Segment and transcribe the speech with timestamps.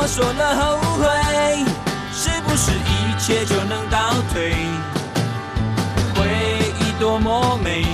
[0.00, 1.08] 我说了后悔，
[2.12, 4.54] 是不是一切就能倒退？
[6.14, 6.24] 回
[6.78, 7.84] 忆多么美，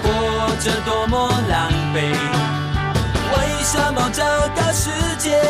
[0.00, 2.14] 活着多么狼狈。
[3.34, 4.22] 为什么这
[4.54, 5.42] 个世界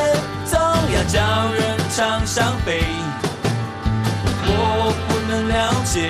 [0.47, 2.83] 总要叫人尝伤悲？
[4.47, 6.09] 我不能了解，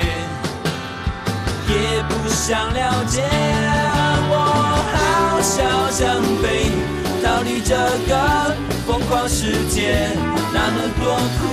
[1.68, 3.24] 也不想了解。
[4.30, 4.32] 我
[4.94, 6.70] 好想想飞，
[7.44, 10.08] 逃离这个疯狂世界。
[10.52, 11.44] 那么多苦，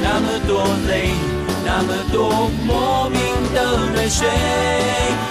[0.00, 1.10] 那么多累，
[1.64, 3.20] 那么多莫名
[3.52, 4.28] 的泪水。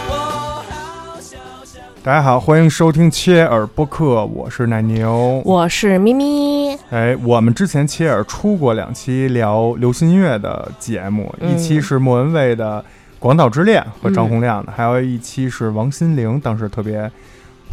[0.10, 1.82] 我好想想。
[2.04, 5.42] 大家好，欢迎收听切尔播客，我是奶牛。
[5.46, 12.82] 我是咪咪，哎，我们之前切尔出过两期聊流行音乐的节目，嗯一期是莫文蔚的
[13.18, 17.10] 《广岛之恋》和张洪亮的，还有一期是王心凌当时特别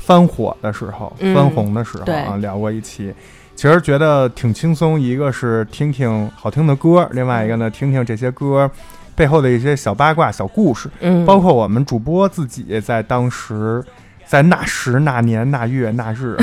[0.05, 3.15] 翻火的时候、嗯翻红的时候啊，聊过一期。
[3.55, 8.69] 其实觉得挺轻松，一个是听听好听的歌，另外一个呢，听听这些歌
[9.15, 10.91] 背后的一些小八卦、小故事。
[11.01, 13.85] 嗯，包括我们主播自己在当时，
[14.27, 16.37] 在那时那年那月那日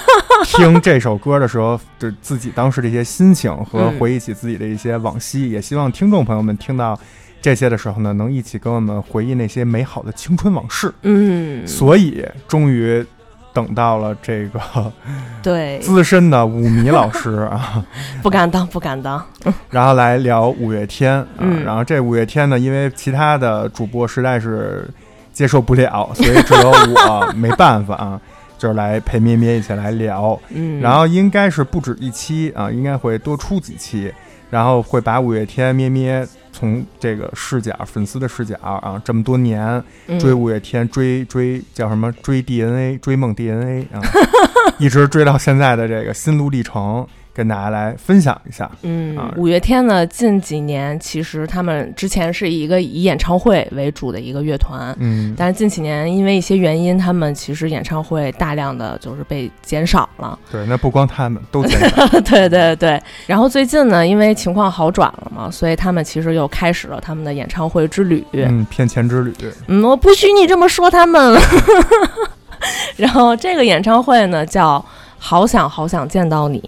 [0.44, 6.98] 听这首歌的时候，就自己当时的一些心情和嗯回忆起自己的一些往昔，也希望听众朋友们听到
[7.44, 10.90] 这些的时候呢，能一起跟我们回忆那些美好的青春往事。
[11.02, 13.04] 嗯，所以，终于
[13.52, 14.58] 等到了这个
[15.42, 17.84] 对，资深的舞迷老师啊，
[18.24, 19.22] 不敢当，不敢当，
[19.68, 21.26] 然后来聊五月天啊。
[21.40, 24.88] 嗯然后这五月天呢，因为其他的主播实在是
[25.34, 28.18] 接受不了，所以只有我没办法啊，
[28.56, 30.40] 就是来陪咩咩一起来聊。
[30.48, 34.10] 嗯，然后应该是不止一期啊，应该会多出几期，
[34.48, 36.26] 然后会把五月天咩咩
[36.64, 42.10] 从这个视角、粉丝的视角啊，这么多年嗯追五月天，追追叫什么？
[42.22, 44.00] 追 DNA，追梦 DNA 啊，
[44.80, 48.70] 一直追到现在的这个心路历程，跟大家来分享一下。
[48.82, 60.38] 嗯啊，五月天呢，近几年其实他们之前是一个以演唱会为主的一个乐团，嗯，但是近几年因为一些原因，他们其实演唱会大量的就是被减少了。
[60.50, 63.02] 对，那不光他们都减少， 对对对。
[63.26, 68.24] 然后最近呢，因为情况好转了嘛，所以他们其实又开始了他们的演唱会之旅。
[68.32, 69.34] 嗯，骗钱之旅，
[69.66, 71.36] 嗯，我不许你这么说他们。
[72.96, 74.78] 然后这个演唱会呢叫
[75.18, 76.60] 《好想好想见到你》，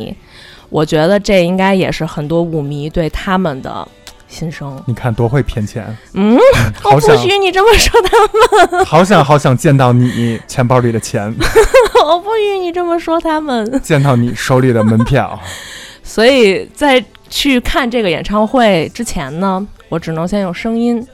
[0.69, 3.87] 我觉得这应该也是很多舞迷对他们的
[4.28, 4.81] 心声。
[4.87, 5.84] 你看多会骗钱，
[6.15, 11.32] 嗯，嗯我不许你这么说他们好想好想见到你钱包里的钱，
[12.04, 13.81] 我不许你这么说他们。
[13.81, 15.38] 见到你手里的门票，
[16.03, 21.06] 所以在去看这个演唱会之前呢，我只能先用声音，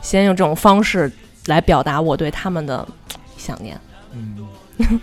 [0.00, 1.10] 先用这种方式
[1.46, 2.86] 来表达我对他们的
[3.36, 3.78] 想念。
[4.14, 4.36] 嗯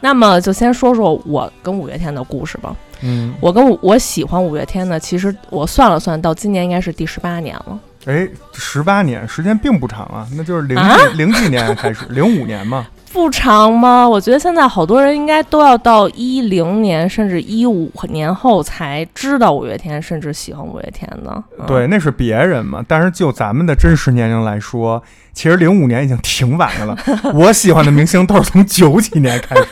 [0.00, 2.74] 那么就先说说我跟五月天的故事吧。
[3.02, 7.78] 嗯，我跟五我喜欢五月天呢，其实我算了算，到今年应该是第十八年了。
[8.06, 10.78] 哎，十八年时间并不长啊，那就是零
[11.16, 14.08] 零几年开始，零五年嘛，不长吗？
[14.08, 21.42] 我觉得现在好多人应该都要到一零年甚至一五年后才知道五月天，甚至喜欢五月天呢。
[21.58, 26.96] 嗯对，那是别人嘛，但是就咱们的真实年龄来说，其实零五年已经挺晚的了。
[27.34, 29.62] 我喜欢的明星都是从九几年开始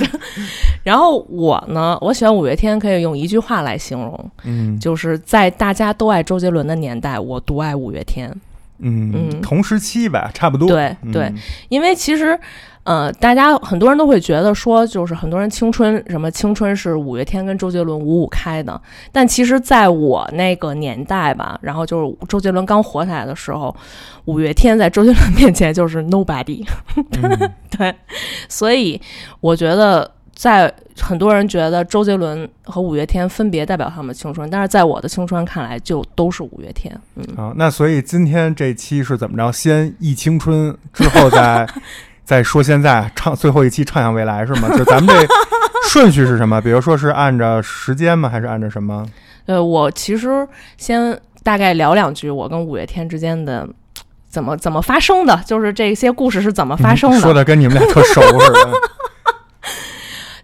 [0.00, 0.06] 的，
[0.82, 8.34] 然后我呢，我喜欢五月天，可以用一句话来形容，嗯就是在大家都爱周杰伦的年代，我独爱五月天。
[8.78, 9.40] 嗯，嗯。
[9.40, 11.22] 同时期吧，差不多，对对。
[11.24, 11.34] 嗯
[11.68, 12.38] 因为其实，
[12.84, 18.80] 呃，大家很多人都会觉得说，就是很多人青春什么青春是五月天跟周杰伦五五开的，
[19.12, 23.74] 但其实在我那个年代吧，然后就是周杰伦刚火起来的时候，
[24.24, 26.66] 五月天在周杰伦面前就是 nobody，
[27.22, 27.50] 嗯。
[27.76, 27.94] 对，
[28.48, 29.00] 所以
[29.40, 30.10] 我觉得。
[30.38, 36.96] 在很多人觉得周杰伦和五月天分别代表他们的青春，但是在我的青春看来，就都是五月天。
[37.16, 39.50] 嗯，啊，那所以今天这期是怎么着？
[39.50, 41.68] 先忆青春，之后再
[42.22, 44.68] 再说现在，唱最后一期畅想未来是吗？
[44.78, 45.26] 就咱们这
[45.88, 46.60] 顺序是什么？
[46.62, 48.28] 比如说是按照时间吗？
[48.28, 49.04] 还是按照什么？
[49.46, 50.46] 呃，我其实
[50.76, 53.68] 先大概聊两句我跟五月天之间的
[54.28, 57.18] 怎么怎么发生的，就是这些故事是怎么发生的。
[57.18, 58.70] 说的跟你们俩特熟似的。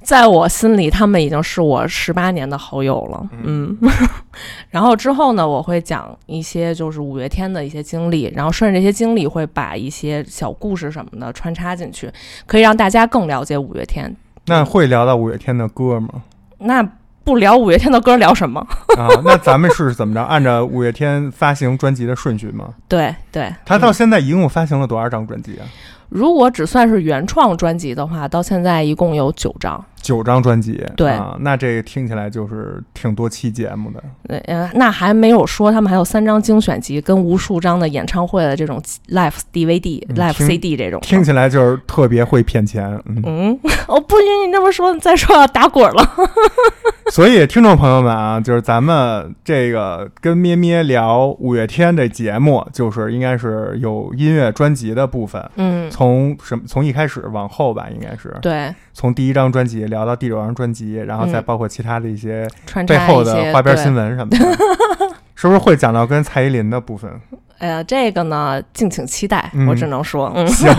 [0.05, 3.27] 在我心里，他们已经是我十八年的好友了。
[3.43, 3.77] 嗯，
[4.71, 12.13] 然后之后呢，我会讲一些就是五月天的一些经历，然后顺着这些经历会把一些小故事什么的穿插进去，
[12.47, 14.15] 可以让大家更了解五月天。
[14.47, 16.23] 那会聊到五月天的歌吗？
[16.59, 16.87] 那
[17.25, 18.61] 不聊五月天的歌，聊什么？
[18.99, 20.23] 啊，那咱们是怎么着？
[20.23, 22.75] 按照五月天发行专辑的顺序吗？
[22.87, 25.65] 对对，他到现在一共发行了多少张专辑啊？
[26.11, 29.83] 如果只算是原创专辑的话，到现在一共有九张。
[30.05, 34.39] 九张专辑，对啊，那这个听起来就是挺多期节目的。
[34.45, 38.79] 呃，那还没有说他们还有三张精选集跟无数张的演唱会的这种
[39.09, 41.07] live DVD、嗯 live CD 这种的。
[41.07, 46.07] 听起来就是特别会骗钱，嗯，嗯，我不许你这么说，你再说要打滚了。
[47.11, 62.49] 所以听众朋友们啊，就是咱们这个跟咩咩聊五月天这节目，就是应该是有音乐专辑的部分，嗯，从什么从一开始往后吧，应该是对，从第一张专辑聊到第九张专辑，然后再嗯包括其他的一些
[62.87, 64.39] 背后的花边新闻什么的，
[65.35, 67.11] 是不是会讲到跟蔡依林的部分？
[67.59, 69.51] 哎呀，这个呢，敬请期待。
[69.53, 70.73] 嗯我只能说，嗯行，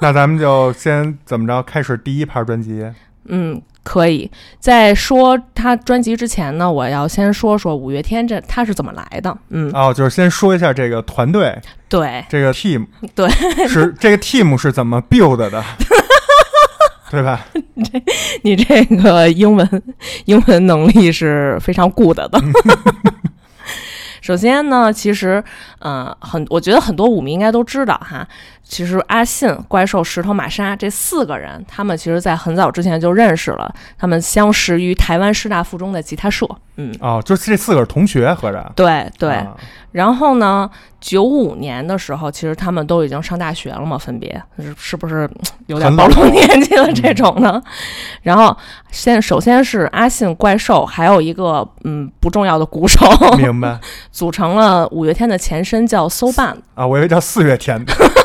[0.00, 2.84] 那咱们就先怎么着开始第一盘专辑。
[3.26, 4.30] 嗯，可以。
[4.58, 9.34] 在说他专辑之前呢，我要先说说五月天这他是怎么来的。
[9.50, 11.58] 嗯，哦，就是先说一下这个团队，
[11.88, 13.28] 对，这个 team， 对，
[13.68, 15.64] 是这个 team 是怎么 build 的，
[17.10, 17.46] 对吧？
[18.42, 19.82] 你这 个英文
[20.24, 22.30] 英文能力是非常 good 的。
[24.20, 25.44] 首先呢，其实，
[25.80, 28.26] 呃，很，我觉得很多舞迷应该都知道哈。
[28.64, 33.72] 其实阿信、怪兽、石头、玛莎这四个人，他们其实在很早之前就认识了。
[33.98, 36.48] 他们相识于台湾师大附中的吉他社。
[36.76, 38.72] 嗯，哦，就是这四个是同学，合着。
[38.74, 39.30] 对对。
[39.32, 39.54] 啊
[39.94, 40.68] 然后呢，
[41.00, 45.30] 九五年的时候，其实他们都已经上大学了嘛，分别是是不是
[45.66, 47.62] 有点暴露年纪了这种呢？
[48.22, 48.56] 然后
[48.90, 53.06] 先首先是阿信、怪兽，还有一个嗯不重要的鼓手，
[53.38, 53.78] 明白
[54.10, 56.56] 组成了五月天的前身叫 So Band。
[56.74, 57.94] 啊，我以为叫四月天的。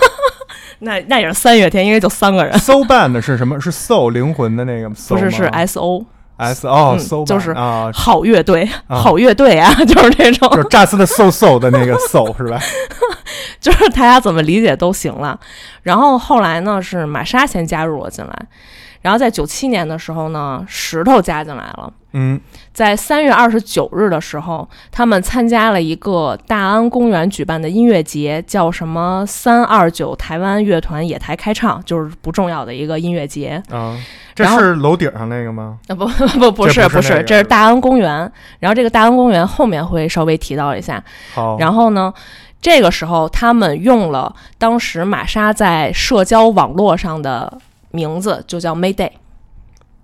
[0.79, 3.59] 那那也是三月天，因为就三个人， soul band 的是什么？
[3.59, 6.05] 是 soul 灵魂的那个 soul 不是是 S O
[6.37, 10.49] S 哦嗯 soul 就是啊，好乐队，啊好乐队啊， 就是那种。
[10.51, 12.57] 就是炸丝的 soul soul 的那个 soul 是吧？
[13.59, 15.37] 就是大家怎么理解都行了。
[15.83, 18.33] 然后后来呢，是玛莎先加入了进来，
[19.01, 21.91] 然后在九七年的时候呢，石头加进来了。
[22.13, 22.41] 嗯
[22.73, 33.61] 在三月二十九日的时候，他们参加了一个大安公园举办的音乐节，叫什么“三二九台湾乐团野台开唱”，就是不重要的一个音乐节。
[33.69, 33.95] 啊，
[34.33, 35.77] 这是楼顶上那个吗？
[35.87, 36.07] 啊不
[36.39, 38.31] 不不是不是，这不是这是大安公园。
[38.59, 41.03] 然后这个大安公园后面会稍微提到一下。
[41.35, 42.11] 好，然后呢，
[42.59, 47.59] 这个时候他们用了当时玛莎在社交网络上的
[47.91, 49.11] 名字，就叫 Mayday。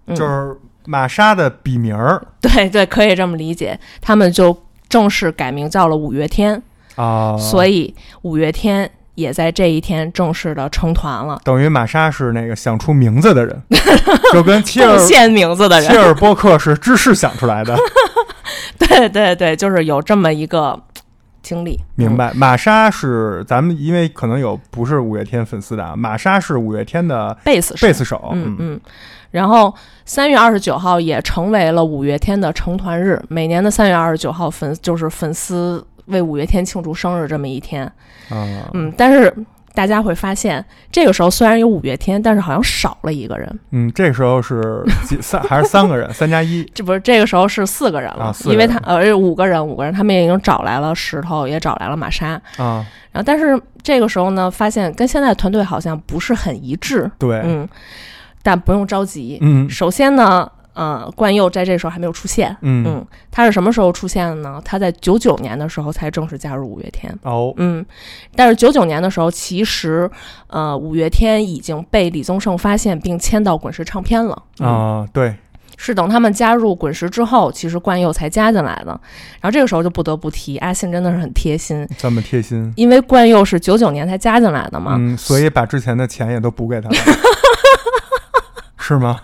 [0.08, 0.56] 嗯、就是
[0.86, 3.80] 玛莎的笔名儿 对对，可以这么理解。
[4.02, 4.56] 他们就
[4.88, 6.62] 正式改名叫了五月天，
[6.96, 13.62] 啊，所以五月天也在这一天正式的成团了，等于玛莎是那个想出名字的人，
[14.32, 15.90] 就跟切尔贡献名字的人。
[15.90, 17.76] 切尔波克是知识想出来的。
[18.78, 20.80] 对对对，就是有这么一个
[21.46, 21.80] 经历。
[21.94, 27.86] 明白，玛莎是咱们因为可能有不是五月天粉丝的啊，玛莎是五月天的贝斯手。
[27.86, 28.56] 贝斯手，嗯。
[28.58, 28.80] 嗯，
[29.30, 29.74] 然后
[30.06, 37.86] 三月二十九号也成为了五月天的成团日，每年的三月二十九号粉就是粉丝为五月天庆祝生日这么一天。
[38.30, 39.32] 啊，嗯，但是
[39.76, 43.60] 大家会发现，这个时候虽然有五月天，但是好像少了一个人。
[43.72, 52.30] 嗯，这时候是几 三还是三个人，三加一这不是这个时候是四个人了，啊人因为他呃五个人，五个人，他们已经找来了石头，也找来了玛莎。
[52.58, 57.12] 啊，然后，但是这个时候呢，发现跟现在团队好像不是很一致。
[57.20, 57.68] 对，嗯，
[58.42, 59.38] 但不用着急。
[59.42, 62.56] 嗯首先呢，呃，冠佑在这时候还没有出现。
[62.62, 64.62] 嗯嗯，他是什么时候出现的呢？
[64.64, 67.18] 他在九九年的时候才正式加入五月天。
[67.24, 67.84] 哦，嗯，
[68.36, 70.10] 但是九九年的时候，其实
[70.48, 74.44] 呃，五月天已经被李宗盛发现并签到滚石唱片了。
[74.60, 75.34] 嗯，啊，对，
[75.78, 78.92] 是等他们加入滚石之后，其实冠佑才加进来的。
[79.40, 84.98] 然后这个时候就不得不提阿信真的是很贴心，这么贴心，因为冠佑是九九年才加进来的嘛。
[85.00, 86.96] 嗯，所以把之前的钱也都补给他了，
[88.78, 89.22] 是吗？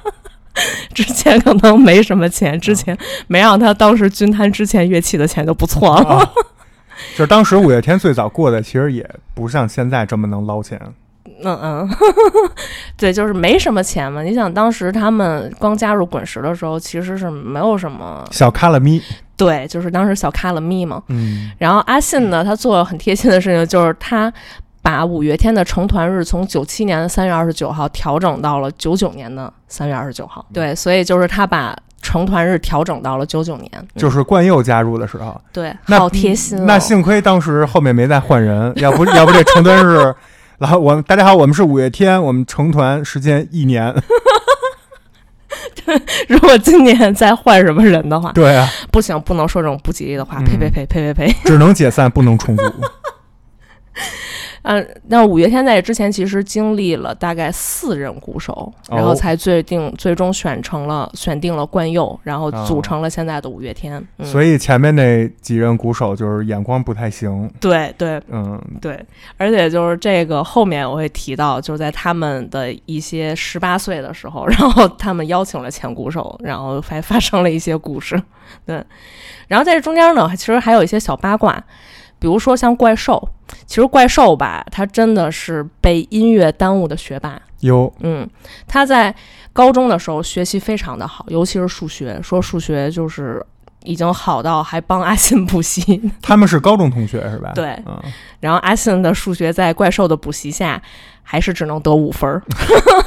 [0.94, 6.18] 之前可能没什么钱，之前没让他当时均摊之前乐器的钱就不错了。
[6.18, 6.30] 啊，
[7.16, 10.80] 就是当时五月天最早过的，其实也不像现在这么能捞钱，
[11.44, 11.90] 嗯嗯，
[12.98, 14.22] 对，就是没什么钱嘛。
[14.22, 19.02] 你想当时他们刚加入滚石的时候，其实是没有什么，小卡拉咪，
[19.38, 21.02] 对，就是当时小卡拉咪嘛。
[21.08, 24.32] 嗯然后阿信呢，他做了很贴心的事情，就是他
[24.82, 30.46] 把五月天的成团日从九七年的三月二十九号调整到了九九年的三月二十九号。
[30.54, 36.64] 对，所以就是他把成团日调整到了九九年，嗯就是冠佑加入的时候，对，好贴心、哦。
[36.66, 40.14] 那幸亏当时后面没再换人，要不要不这成团日，
[40.58, 43.94] 然后我们大家好，我们是五月天，我们成团时间一年，
[46.28, 50.38] 如果今年再换什么人的话，对啊，不行，不能说这种不吉利的话。
[50.40, 51.36] 嗯呸呸呸呸呸呸！
[51.46, 52.64] 只能解散，不能重组。
[54.64, 59.16] 嗯，那五月天在这之前其实经历了大概四任鼓手，然后哦。
[59.16, 62.82] 才最定最终选成了选定了冠佑，然后组哦。
[62.82, 64.04] 成了现在的五月天。
[64.18, 69.00] 嗯、所以前面那几任鼓手就是眼光不太行，对对嗯，对，
[69.38, 78.22] 而且就是这个后面我会提到，就是在他们的一些十八岁的时候， 然后他们邀请了前鼓手，然后还发生了一些故事。
[78.66, 78.84] 对，
[79.48, 81.64] 然后在这中间呢，其实还有一些小八卦，
[82.22, 83.28] 比如说像怪兽，
[83.66, 87.42] 其实怪兽吧，他真的是被音乐耽误的学霸。
[87.62, 88.30] 有嗯，
[88.68, 89.14] 他在
[89.52, 93.44] 高中的时候学习非常的好，尤其是数学，说数学就是
[93.84, 96.00] 已经好到还帮阿信补习。
[96.22, 97.52] 他们是高中同学是吧？
[97.56, 98.00] 对嗯，
[98.40, 100.80] 然后阿信的数学在怪兽的补习下，
[101.24, 102.42] 还是只能得五分儿。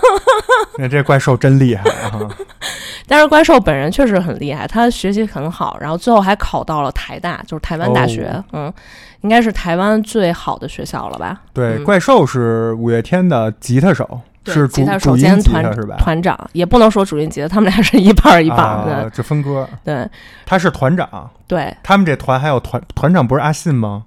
[0.78, 2.28] 那这怪兽真厉害啊！
[3.06, 8.72] 但是怪兽本人确实很厉害，他学习很好，然后最后还考到了台大，就是台湾大学，哦嗯，
[9.20, 11.42] 应该是台湾最好的学校了吧？
[11.52, 15.96] 对，嗯怪兽是五月天的吉他手，是主吉他手主音团他是吧？
[15.98, 18.94] 团长，也不能说主音吉他，他们俩是一半儿一半儿的。
[18.96, 20.08] 啊，这分割，对
[20.46, 24.04] 他是团长，对，他们这团还有团团长不是阿信吗？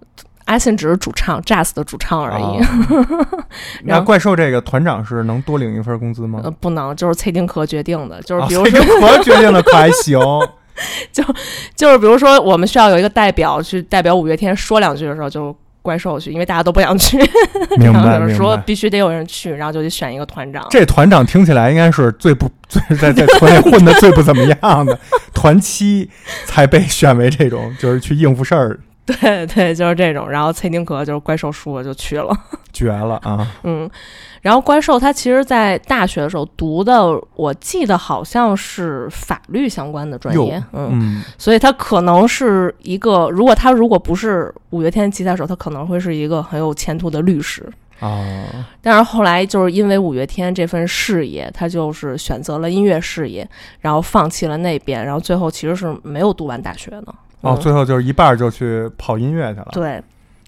[0.48, 2.44] 阿信只是主唱，Jazz 的主唱而已。
[2.60, 2.68] 啊
[3.84, 6.50] 然后那怪兽这个团长是能多领一份工资吗呃，？
[6.52, 10.20] 不能，就是崔丁壳决定的，就是啊比如说，这个可决定的可还行，
[11.12, 11.24] 就
[11.76, 17.18] 就是比如说，我们需要有一个代表去代表五月天说两句的时候，就怪兽去，因为大家都不想去，
[17.78, 18.34] 明白明白。
[18.34, 20.66] 说必须得有人去，然后就得选一个团长。
[20.70, 24.98] 这团长听起来应该是最不最在在团里混的最不怎么样的
[25.34, 26.10] 团七，
[26.46, 28.80] 才被选为这种就是去应付事儿，
[29.22, 30.30] 对对，就是这种。
[30.30, 32.38] 然后蔡丁格就是怪兽输了就去了，
[32.74, 33.48] 绝了啊！
[33.64, 33.90] 嗯。
[34.42, 37.04] 然后怪兽他其实，在大学的时候读的，
[37.36, 47.68] 我记得好像是法律相关的专业，嗯，嗯，所以他可能是一个，如果他如果不是五月天吉他手，他可能会是一个很有前途的律师。
[48.00, 48.24] 啊，
[48.80, 53.46] 但是后来就是因为五月天这份事业，他就是选择了音乐事业，
[53.82, 57.14] 然后放弃了那边，然后最后其实是没有读完大学的。
[57.42, 59.68] 哦，嗯最后就是一半儿就去跑音乐去了。
[59.72, 60.02] 对，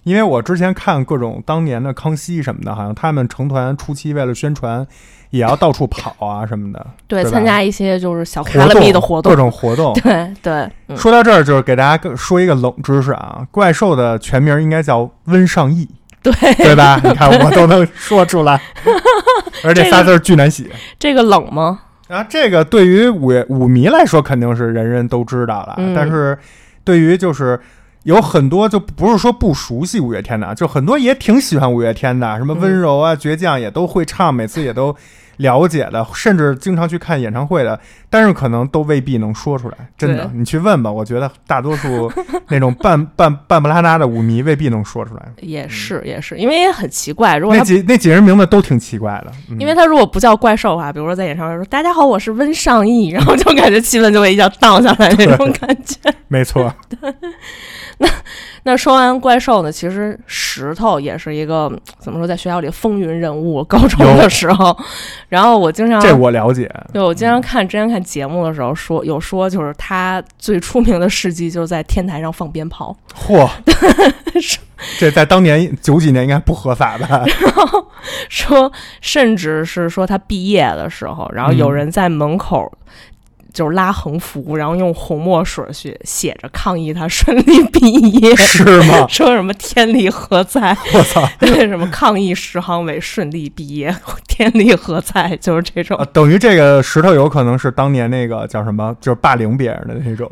[0.04, 4.86] 因为我之前看各种当年的康熙什么的，好像他们成团初期为了宣传，
[5.30, 9.36] 也要到处跑啊什么的， 对，对参加一些就是小活卡拉比的动活动各。
[9.36, 9.92] 种活动。
[10.02, 15.88] 对对，嗯，说到这儿，就是给大家更说一个冷知识啊，怪兽的全名应该叫温尚义，
[16.22, 17.00] 对，对吧？
[17.04, 18.60] 你看我都能说出来，
[19.64, 20.66] 而且仨字儿巨难写。
[20.98, 21.80] 这个冷吗？
[22.08, 26.36] 啊，这个对于舞舞迷来说肯定是人人都知道了，嗯但是
[26.90, 27.60] 对于就是
[28.02, 34.96] 有很多就不是说不熟悉五月天的，就很多也挺喜欢五月天的，什么温柔啊、倔强也都会唱，每次也都
[35.40, 37.78] 了解的，甚至经常去看演唱会的，
[38.08, 39.76] 但是可能都未必能说出来。
[39.96, 42.12] 真的，你去问吧，我觉得大多数
[42.48, 45.22] 那种半 半半不拉拉的舞迷未必能说出来。
[45.40, 47.64] 也是也是，因为也很奇怪，如果那。
[47.64, 55.96] 几那几人名字都挺奇怪的，嗯、因为他如果不叫怪兽的话，比如说在演唱会说“大家好，我是温尚义”，然后就感觉气氛就会一下荡下来那种感觉。
[56.28, 56.74] 没错，
[57.98, 58.08] 那
[58.76, 63.64] 说完怪兽呢，其实石头也是一个怎么说，在学校里风云人物。
[63.64, 64.76] 高中的时候，
[65.28, 66.70] 然后我经常这我了解。
[66.92, 72.96] 对我经常看之前看节目的时候说有说，就是他最出名的事迹就是在天台上放鞭炮。
[73.14, 73.48] 嚯，
[74.98, 77.24] 这在当年九几年应该不合法吧？
[78.28, 82.72] 说，甚至是说他毕业的时候，然后有嗯人在门口
[83.52, 89.06] 就是拉横幅，然后用红墨水去写着抗议他顺利毕业，是吗？
[89.08, 90.76] 说什么天理何在？
[90.94, 91.28] 我操！
[91.38, 93.94] 对，什么抗议石航伟顺利毕业，
[94.28, 95.36] 天理何在？
[95.40, 96.06] 就是这种啊，。
[96.12, 100.30] 等于这个石头有可能是当年那个叫什么，就是霸凌别人的那种，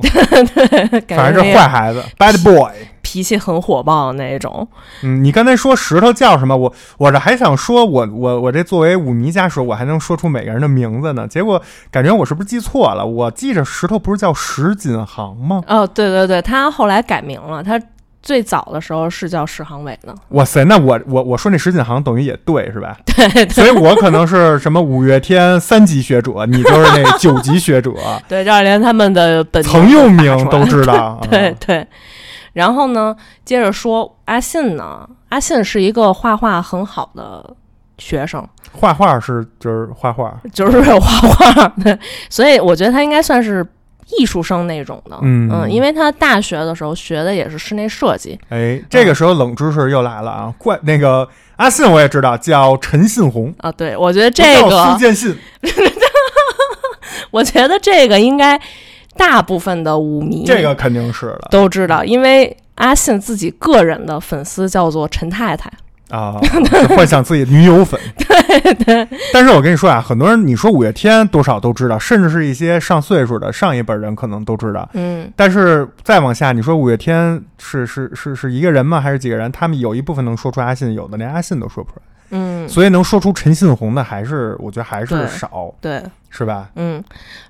[1.06, 2.70] 感反正是坏孩子，bad boy。
[3.10, 4.68] 脾气很火爆的那种。
[5.02, 6.54] 嗯，你刚才说石头叫什么？
[6.54, 11.26] 我我这还想说我我我这作为舞迷家属，我还能说出每个人的名字呢。
[11.26, 13.06] 结果感觉我是不是记错了？
[13.06, 15.62] 我记着石头不是叫石锦航吗？
[15.66, 17.80] 哦，对对对，他后来改名了，他
[18.20, 20.14] 最早的时候是叫石航伟呢。
[20.30, 22.98] 哇塞，那我我我说那石锦航等于也对是吧？
[23.06, 27.90] 对所以我可能是什么五月天三级学者，你就是那九级学者，
[28.28, 31.18] 对，这样连他们的本名曾用名都知道。
[31.30, 31.86] 对 啊对，
[32.52, 33.14] 然后呢，
[33.44, 37.54] 接着说阿信呢，阿信是一个画画很好的
[37.98, 43.66] 学生，画画是就是画画，就是画画，对，所以我觉得他应该算是
[44.18, 45.70] 艺术生那种的，嗯。
[45.70, 50.54] 因为他大学的时候学的也是室内设计，哎，这个时候冷知识又来了啊！
[50.56, 55.36] 怪那个阿信我也知道，叫陈信宏，啊，对我觉得这个苏，建信。
[57.30, 58.58] 我觉得这个应该
[59.18, 61.48] 大部分的舞迷这个肯定是的。
[61.50, 65.70] 都知道，因为阿信自己个人的粉丝叫做陈太太。
[66.08, 66.40] 啊，
[66.96, 68.00] 幻想自己女友粉。
[68.16, 69.06] 对对。
[69.30, 74.88] 但是我跟你说啊，很多人你说五月天多少都知道，甚至是一些上岁数的上一辈人可能都知道。
[74.94, 75.30] 嗯。
[75.36, 78.98] 但是再往下，你说五月天是是是是一个人吗？
[78.98, 79.52] 还是几个人？
[79.52, 82.02] 他们有一部分能说出阿信，有的连阿信都说不出来。
[82.68, 82.70] 嗯。
[82.70, 85.74] 所以能说出陈信宏的，还是我觉得还是少。
[85.80, 86.02] 对。
[86.30, 86.68] 是吧？
[86.76, 87.02] 嗯。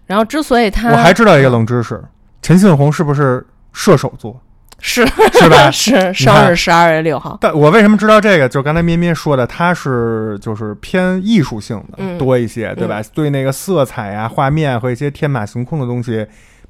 [0.07, 2.03] 然后之所以他，我还知道一个冷知识，
[2.41, 4.41] 陈信宏是不是射手座？
[4.81, 5.69] 是是吧？
[5.75, 7.37] 是生日十二月六号。
[7.41, 8.49] 但我为什么知道这个？
[8.49, 13.03] 就刚才咩咩说的，他是就是偏艺术性的多一些，对吧？
[13.13, 16.25] 对那个色彩呀、画面和一些天马行空的东西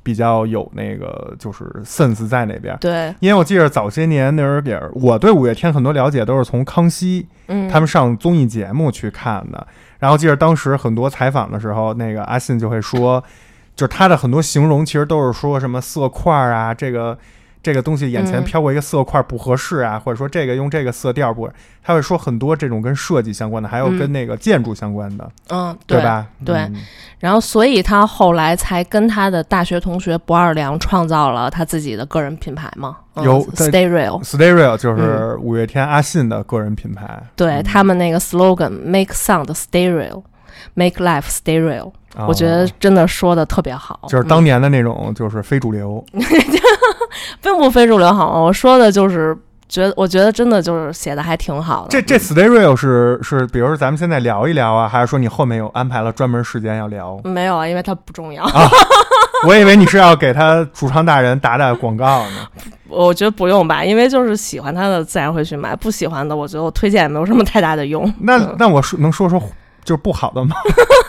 [0.08, 2.74] 比较有那个就是 sense 在那边。
[2.80, 7.28] 对，因为我记得早些年那时候，我对五月天很多了解都是从康熙
[7.70, 9.66] 他们上综艺节目去看的。
[9.98, 13.22] 然后记得当时很多采访的时候，那个阿信就会说，
[13.76, 17.18] 就是他的很多形容其实都是说什么色块啊，这个。
[17.68, 21.46] 这个东西眼前飘过一个色块不合适啊，或者说这个用这个色调不，
[21.82, 26.26] 他会说很多这种跟设计相关的，还有跟那个建筑相关的，嗯，对吧？
[26.46, 26.66] 对。
[27.18, 37.22] 然后，所以他后来才跟他的大学同学不二良创造了他自己的个人品牌嘛，有 Stay Real，Stay Real 就是五月天阿信的个人品牌。
[37.37, 39.92] 对他们那个 slogan Make Sound Stay
[40.74, 41.92] Real，Make Life Stay Real，
[42.26, 46.04] 我觉得真的说的特别好，就是当年的那种就是非主流。
[47.40, 48.40] 并不非主流，好吗？
[48.40, 49.36] 我说的就是
[49.68, 51.88] 觉得，我觉得真的就是写的还挺好的。
[51.90, 57.18] 这这 Stay Real 是是，比如说咱们现在聊一聊啊，还是说你后面有安排了专门时间要聊？
[57.24, 58.44] 没有啊，因为它不重要。
[59.46, 62.48] 我以为你是要给他主唱大人打打广告呢。
[62.88, 68.12] 我觉得不用吧，因为就是喜欢他的自然会去买，不喜欢的我觉得我推荐也没有什么太大的用。
[68.20, 69.40] 那那我说能说说
[69.85, 70.56] 就是不好的吗？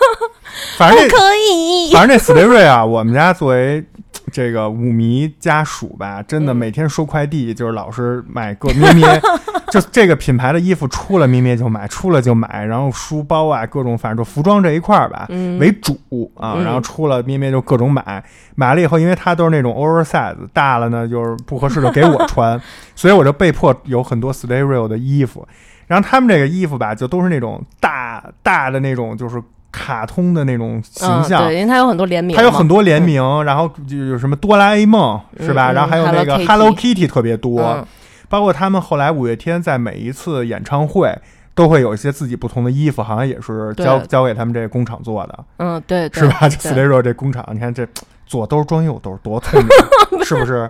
[0.78, 1.92] 反正可以。
[1.94, 3.84] 反正这 Stay Real 啊，我们家作为。
[4.32, 9.04] 这个舞迷家属吧，真的每天收快递，就是老是买个咩咩，
[9.72, 15.26] 就这个品牌的衣服出了咩咩就买，出了就买，然后书包啊各种，反正就服装这一块儿吧
[15.60, 16.00] 为主
[16.36, 22.62] 啊，然后出了咩咩就各种买，买了以后，因为它都是那种 oversize，大了呢就是不合适就给我穿，
[22.96, 25.48] 所以我就被迫有很多 Stay Real 的衣服，
[25.90, 29.44] 然后他们这个衣服吧，就都是那种大大的那种，就是。
[29.72, 35.72] 卡通的那种形象，对，因为它有很多联名，它有很多联名，然后就有什么哆啦 A 梦是吧？
[35.72, 37.88] 然后还有那个 Hello Kitty 特别多，
[38.28, 41.16] 包括他们后来五月天在每一次演唱会
[41.54, 46.50] 都会有一些自己不同的衣服，好像也是交交给他们这个工厂做的，嗯，对，是吧？
[46.50, 47.88] 就 Real 这工厂，你看这
[48.26, 49.70] 左兜装右兜，多聪明，
[50.26, 50.68] 是不是？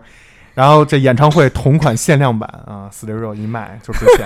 [0.53, 4.25] 然后这演唱会同款限量版啊 Real 一卖就值钱。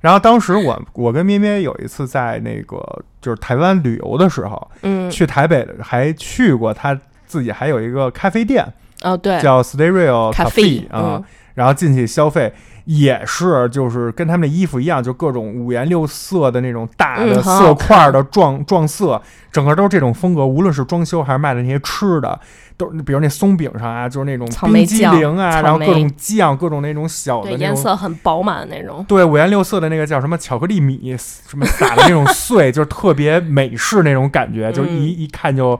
[0.00, 2.78] 然后当时我我跟咩咩有一次在那个
[3.20, 8.66] 就是台湾旅游的时候，嗯，去台北还去过他自己还有一个咖啡店，
[9.02, 11.22] 哦对，叫 Stereo Cafe 啊，
[11.54, 12.52] 然后进去消费
[12.84, 19.20] 也是就是跟他们的衣服一样，就各种五颜六色的那种大的色块的撞撞色，
[19.52, 22.38] 整个都是这种风格，无论是装修还是卖的那些吃的。
[22.78, 29.04] 都比如那松饼上啊，就是那种冰激凌啊，然后各种酱，各种那种小的颜色很饱满的那种。
[29.08, 35.78] 对，五颜六色的那个叫什么巧克力米，什么撒的那种 碎，就是特别美式那种感觉，就一一看就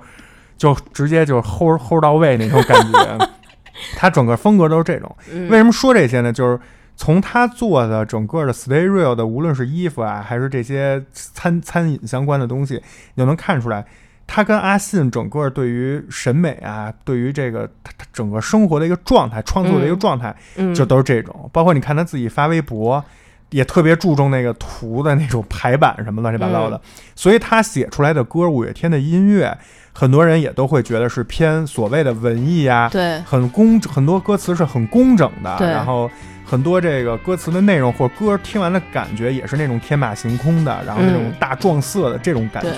[0.57, 3.31] 就直接就齁齁到位那种感觉。
[3.97, 5.17] 他整个风格都是这种。
[5.49, 6.33] 为什么说这些呢？
[6.33, 6.59] 就是
[6.97, 12.83] 从他做的整个的 Stay Real 的，无论是衣服啊，还是这些餐餐饮相关的东西，
[13.15, 13.85] 你就能看出来。
[14.29, 20.37] 他跟阿信整个对于审美啊，对于这个他他整个生活的一个状态，创作的一个状态，
[20.75, 21.49] 就都是这种。
[21.53, 23.03] 包括你看他自己发微博，
[23.51, 26.81] 也特别注重那个图的那种排版什么乱七八糟的。
[27.15, 29.57] 所以他写出来的歌，五月天的音乐，
[29.93, 36.11] 很多人也都会觉得是偏所谓的文艺啊，对，很工，很多歌词是很工整的，然后。
[36.51, 42.71] 很多这个歌词的内容或歌听完的感觉也是那种天马行空的，然后那种大撞色的这种感觉，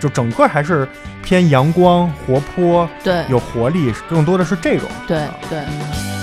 [0.00, 0.84] 就整个还是
[1.22, 4.88] 偏阳光、活泼，对，有活力，更多的是这种。
[5.06, 5.60] 对对。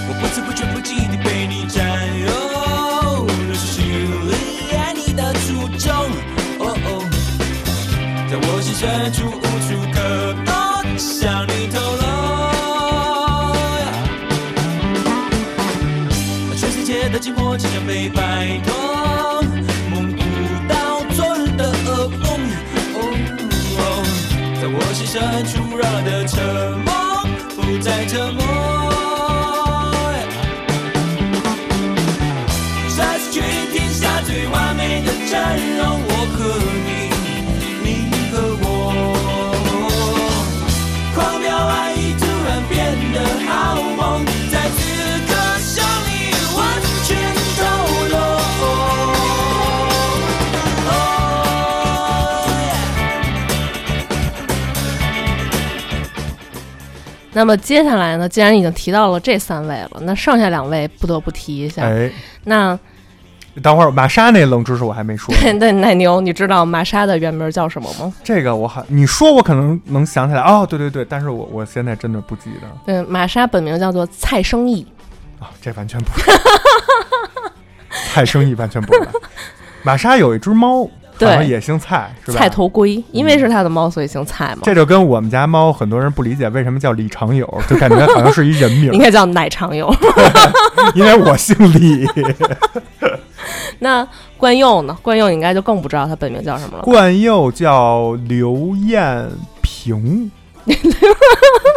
[0.10, 0.81] 我不知不觉不
[8.82, 10.00] 深处无处可
[10.44, 10.52] 躲，
[10.98, 12.04] 向你透露。
[16.56, 18.74] 全世界的寂寞即将被摆脱，
[19.92, 20.20] 梦不
[20.68, 20.74] 到
[21.12, 22.26] 昨日的噩梦。
[24.60, 26.44] 在我心深处绕来的沉
[26.80, 26.92] 默，
[27.56, 28.81] 不再沉默。
[57.34, 61.84] 那么接下来呢，既然已经提到了这三位了，那剩下两位不得不提一下。
[61.84, 62.12] 哎，
[62.44, 62.78] 那
[63.62, 68.14] 等会儿玛莎那冷知识我还没说 对，对奶牛，你知道玛莎的原名叫什么吗？
[68.24, 74.86] 这个我还你说我可能能想起来哦，对对对，但是我我现在真的不记得嗯，玛莎本名叫做蔡生义。
[75.40, 76.32] 啊，这完全不是，
[78.14, 79.08] 蔡生意完全不是。
[79.84, 80.88] 玛莎有一只猫，
[81.26, 82.38] 好对像也姓蔡，是吧？
[82.38, 84.62] 菜头龟，因为是他的猫，所以姓蔡嘛。
[84.64, 89.94] 这就跟我们家猫，很多人不理解为什么叫李长友， 就感觉好像是一人名应，该叫奶长友。
[90.96, 92.08] 因为我姓李。
[93.80, 94.08] 那
[94.38, 94.96] 冠佑呢？
[95.02, 96.84] 冠佑你应该就更不知道他本名叫什么了。
[96.84, 99.28] 冠佑叫刘艳
[99.62, 100.30] 平，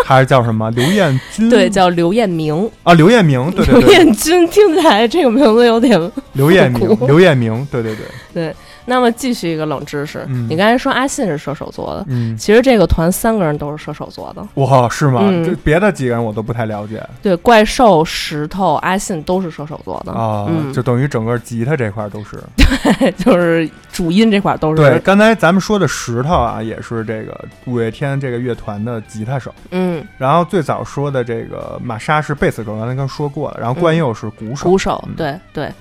[0.04, 1.48] 还是叫什么刘艳君？
[1.48, 2.70] 对，叫刘彦明。
[2.82, 5.98] 啊，刘艳明，对对刘对，彦君听起来这个名字有点
[6.34, 8.04] 刘艳明刘艳明，对对对，
[8.34, 8.54] 对。
[8.86, 14.46] 那么继续一个冷知识，嗯你刚才说阿信是射手座的，嗯，其实这个团三个人都是射手座的。
[14.54, 15.20] 哇，是吗？
[15.24, 20.12] 嗯这别的几个人我都不太了解对，怪兽、石头、阿信都是射手座的。
[20.12, 22.38] 啊，嗯，就等于整个吉他这块儿都是。
[22.98, 24.76] 对就是主音这块儿都是。
[24.76, 29.54] 对，刚才咱们说的石头啊，也是这个五月天这个乐团的吉他手。
[29.70, 33.58] 嗯，然后最早说的这个玛莎是贝斯手，刚才刚说过了。
[33.58, 34.68] 然后冠佑是鼓手。
[34.68, 35.72] 鼓手嗯，对对。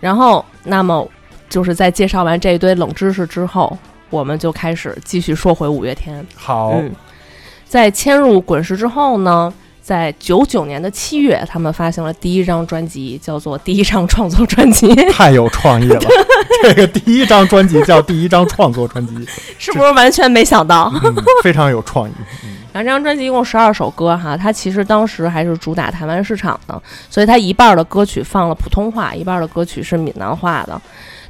[0.00, 1.06] 然后，那么
[1.50, 3.76] 就是在介绍完这一堆冷知识之后，
[4.08, 6.26] 我们就开始继续说回五月天。
[6.34, 6.90] 好，嗯，
[7.66, 16.00] 在迁入滚石之后呢，在九九年的七月，他们发行了第一张专辑，叫做《第一张创作专辑》，太有创意了。
[16.62, 19.14] 这个第一张专辑叫第一张创作专辑，
[19.58, 20.92] 是不是完全没想到？
[21.02, 22.12] 嗯，非常有创意。
[22.44, 30.80] 嗯然后这张专辑一共十二首歌哈，它其实当时还是主打台湾市场的，所以它一半儿的歌曲放了普通话，一半儿的歌曲是闽南话的。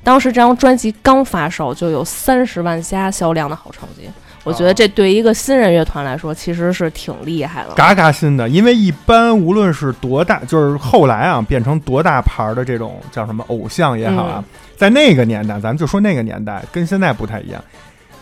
[0.02, 4.08] 当时这张专辑刚发售就有三十万加销量的好成绩，
[4.42, 7.74] 我觉得这对于一个新人乐团来说其实是挺厉害的。
[7.74, 14.44] 嘎嘎新的，因为一般无论是多大，就是后来啊变成多大牌儿的这种叫什么偶像也好啊，嗯。
[14.76, 17.62] 在那个年代，咱们就说那个年代跟现在不太一样，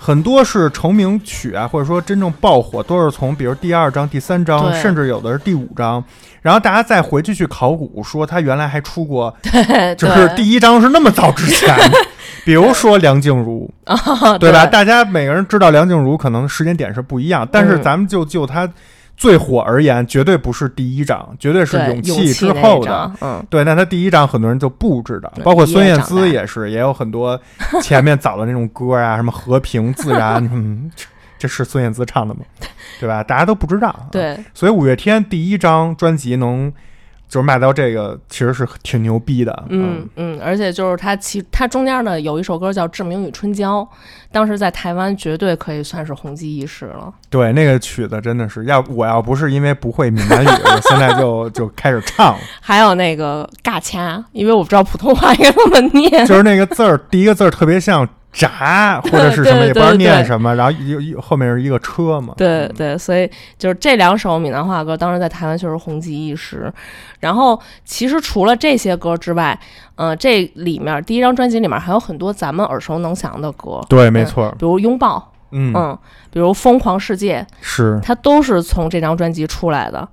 [0.01, 6.03] 很多是成名曲啊，或者说真正爆火，都是从比如第二章、第三章，甚至有的是第五章，
[6.43, 11.75] 然后大家再回去去考古，说他原来还出过， 对，就是第一章是那么早之前。
[12.45, 13.97] 比如说梁静茹，啊，
[14.41, 14.65] 对吧？
[14.65, 18.67] 大家每个人知道梁静茹，可能时间点是不一样，但是嗯咱们就就她
[19.19, 23.13] 最火而言，绝对不是第一章，绝对是勇气之后的。
[23.21, 27.39] 嗯，对，那他第一章很多人就不知的，包括孙燕姿也是，也有很多
[27.83, 30.91] 前面早的那种歌啊，什么和平自然，嗯，
[31.39, 32.41] 这这是孙燕姿唱的吗？
[33.01, 33.23] 对吧？
[33.23, 36.73] 大家都不知道。，对，所以五月天第一张专辑能
[37.29, 39.65] 就是卖到这个，其实是挺牛逼的。
[39.69, 43.83] 嗯嗯，而且就是它其它中间呢有一首歌叫《志明与春娇》，
[44.33, 47.13] 当时在台湾绝对可以算是红极一时了。
[47.29, 52.41] 对，那个曲子真的是要我要不是因为不会闽南语，我现在就就开始唱了。
[52.61, 56.27] 还有那个尬掐，因为我不知道普通话应该怎么念。
[56.27, 62.35] 就是那个字儿，第一个字儿特别像“闸”或者是 什么，也不知道念什么，然后一一后面是一个车嘛。
[62.37, 66.73] 嗯对对，所以就是这两首闽南话歌，当时在台湾确实红极一时。
[67.21, 69.59] 然后其实除了这些歌之外，
[69.97, 75.19] 嗯、这里面第一张专辑里面还有很多咱们耳熟能详的歌，对，没错，比如《拥抱》，
[75.51, 75.99] 嗯，嗯，
[76.31, 80.07] 比如《疯狂世界》，是它都是从这张专辑出来的。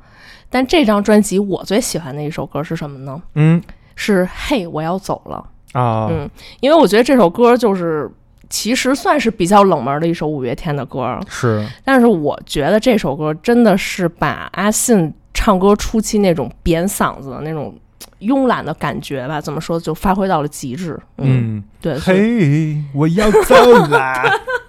[0.50, 3.22] 但这张专辑我最喜欢的一首歌是什么呢？
[3.36, 3.62] 嗯
[3.96, 5.46] 是《嘿，我要走了》。
[5.76, 6.30] 啊，嗯，
[6.62, 8.10] 因为我觉得这首歌就是
[8.50, 17.76] 其实算是比较冷门的一首五月天的歌，是但是我觉得这首歌真的是把阿信唱歌初期那种扁嗓子的那种
[18.22, 20.98] 慵懒的感觉吧，怎么说就发挥到了极致。
[21.18, 23.56] 嗯，嗯，对，嘿，我要走
[23.90, 24.24] 啦。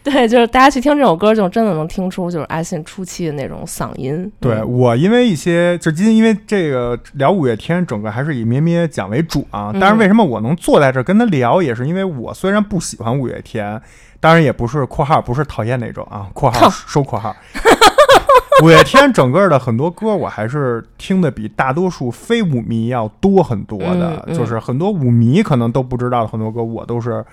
[0.04, 4.30] 对，就是大家去听这首歌，就真的能听出就是阿信初期的那种嗓音。
[4.40, 9.70] 对嗯我，因为一些就今天因为这个聊五月天，整个还是以咩咩讲为主啊。
[9.74, 13.80] 嗯但是为什么我能坐在这儿跟他聊，也是因为我虽然不喜欢五月天，
[14.20, 17.36] 当然也不是（括号不是讨厌那种啊）（括号收括号）。
[18.62, 27.24] 五月天整个的很多歌，我还是听的比大多数非舞迷要多很多的，嗯嗯就是很多舞迷可能都不知道的很多歌，我都是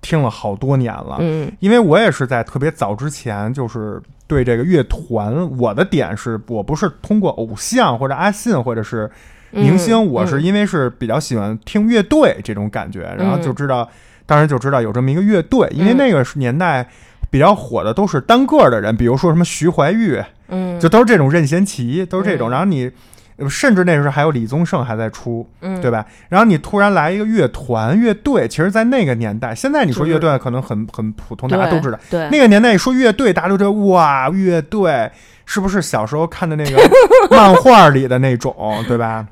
[0.00, 1.16] 听了好多年了。
[1.20, 9.10] 嗯因为我也是在特别早之前，就是对这个乐团，我的点是我不是通过偶像或者阿信或者是
[9.50, 13.88] 明星，嗯我是因为是比较喜欢听乐队这种感觉，然后嗯就知道，
[14.26, 16.88] 当时就知道有这么一个乐队，因为嗯那个年代
[17.30, 22.90] 比较火的都是单个的人，比如说什么徐怀钰，嗯，就都是这种任贤齐，都是这种，嗯然后你。
[23.40, 26.06] 呃甚至那时候还有李宗盛还在出，嗯，对吧？
[26.28, 31.98] 然后你突然来一个乐团乐队，其实，在那个年代，现在你说乐队可能很很普通，大家都知道。
[32.08, 35.10] 对，那个年代一说乐队，大家都觉得哇，乐队
[35.46, 36.78] 是不是小时候看的那个
[37.30, 38.54] 漫画里的那种，
[38.86, 39.26] 对吧？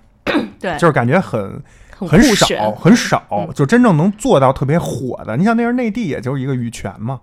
[0.61, 1.63] 对，就是感觉很
[1.97, 5.37] 很很少很少，嗯就真正能做到特别火的。
[5.37, 7.21] 你像那时候内地也就是一个羽泉嘛，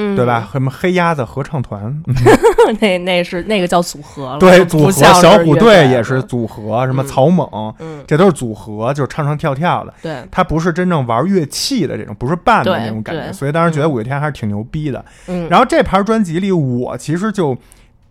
[0.00, 0.48] 嗯，对吧？？
[0.52, 2.02] 什么黑鸭子合唱团，
[2.80, 5.12] 那那是那个叫组合了，对，组合小
[5.44, 9.92] 虎队也是组合，什么嗯草蜢，嗯，这都是组合，就是唱唱跳跳的。
[10.02, 15.04] 对，他不是真正玩乐器的这种，不是伴的那种感觉，所以当时觉得五月天还是挺牛逼的。
[15.26, 17.56] 嗯，然后这盘专辑里，我其实就，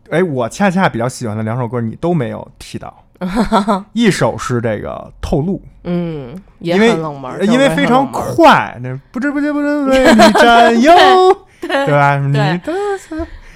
[0.10, 2.93] 哎，我恰恰比较喜欢的两首歌，你都没有提到。
[3.91, 10.93] 一首是这个《透露嗯，也因为很冷门儿，呃》，因为非常快，那不知不觉不能为你占有，
[11.86, 12.19] 对吧？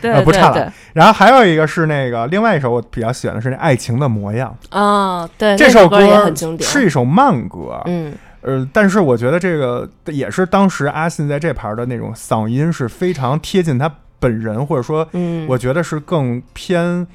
[0.02, 0.72] 对，呃不唱了。
[0.94, 4.56] 然后还有一个是那个另外一首我比较喜欢的是那《爱情的模样。
[4.70, 8.14] 啊，对，》这首歌也很经典，是一首慢歌，嗯。
[8.42, 17.08] 呃，但是我觉得这个也是当时阿信在这盘的那种嗓音是非常贴近他本人，或者说嗯，我觉得是更偏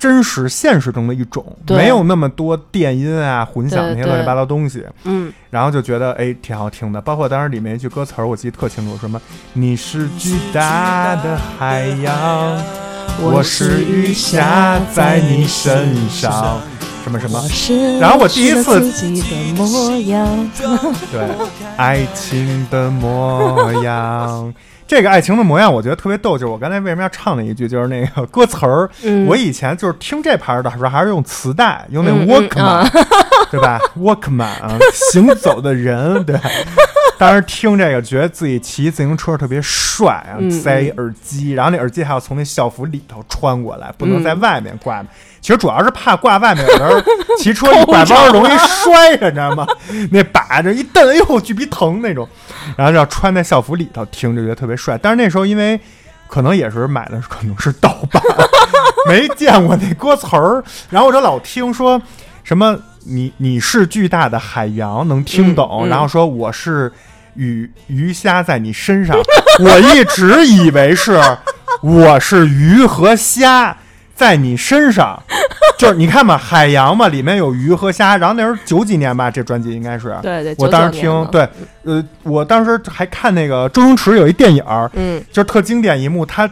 [0.00, 4.84] 真实现实中的一种，没有那么多电音啊、混响那些乱七八糟东西。
[5.04, 5.32] 嗯。
[5.50, 9.20] 然后就觉得哎挺好听的，包括当时里面一句歌词儿我记得特清楚，什么
[9.52, 12.56] 你是巨大的海洋，
[13.20, 16.60] 我是雨下在你身上，
[17.02, 17.40] 什么什么，
[18.00, 18.80] 然后我第一次
[21.10, 21.28] 对，
[21.76, 24.52] 爱情的模样。
[24.86, 26.32] 这个爱情的模样，我觉得特别逗。
[26.36, 28.90] 就是我刚才为什么要唱那一句，就是那个歌词儿。
[29.04, 32.90] 嗯，我以前就是听这盘儿的时候，还是用磁带，用那嗯嗯 Walkman，、啊
[33.52, 34.76] 对吧？Walkman 啊，
[35.12, 36.36] 行走的人，对。
[37.20, 45.04] 当时听这个，觉得自己骑自行车特别帅啊，嗯塞耳机，然后那耳机还要从那校服里头穿过来，不能嗯在外面挂。
[45.42, 46.98] 其实主要是怕挂外面，有时候
[47.38, 49.66] 骑车一拐弯容易摔着，你知道吗？
[50.10, 52.26] 那把着一蹬，哎呦，巨逼疼那种。
[52.74, 54.96] 然后要穿在校服里头听，就觉得特别帅。
[54.96, 55.78] 但是那时候因为
[56.26, 58.22] 可能也是买的可能是盗版，
[59.06, 62.00] 没见过那歌词儿，然后我就老听说
[62.44, 66.90] 什么你你是巨大的海洋，能听懂，嗯嗯然后说我是
[67.40, 69.16] 鱼鱼虾在你身上，
[69.60, 71.18] 我一直以为是
[71.80, 73.76] 我是鱼和虾。
[74.14, 75.18] 在你身上，
[75.78, 78.18] 就是你看嘛，海洋嘛，里面有鱼和虾。
[78.18, 81.48] 然后那时候九几年吧，这专辑应该是，对对，我当时听，对，
[81.84, 86.46] 呃，我当时还看那个周星驰有一电影，嗯就是特经典一幕，他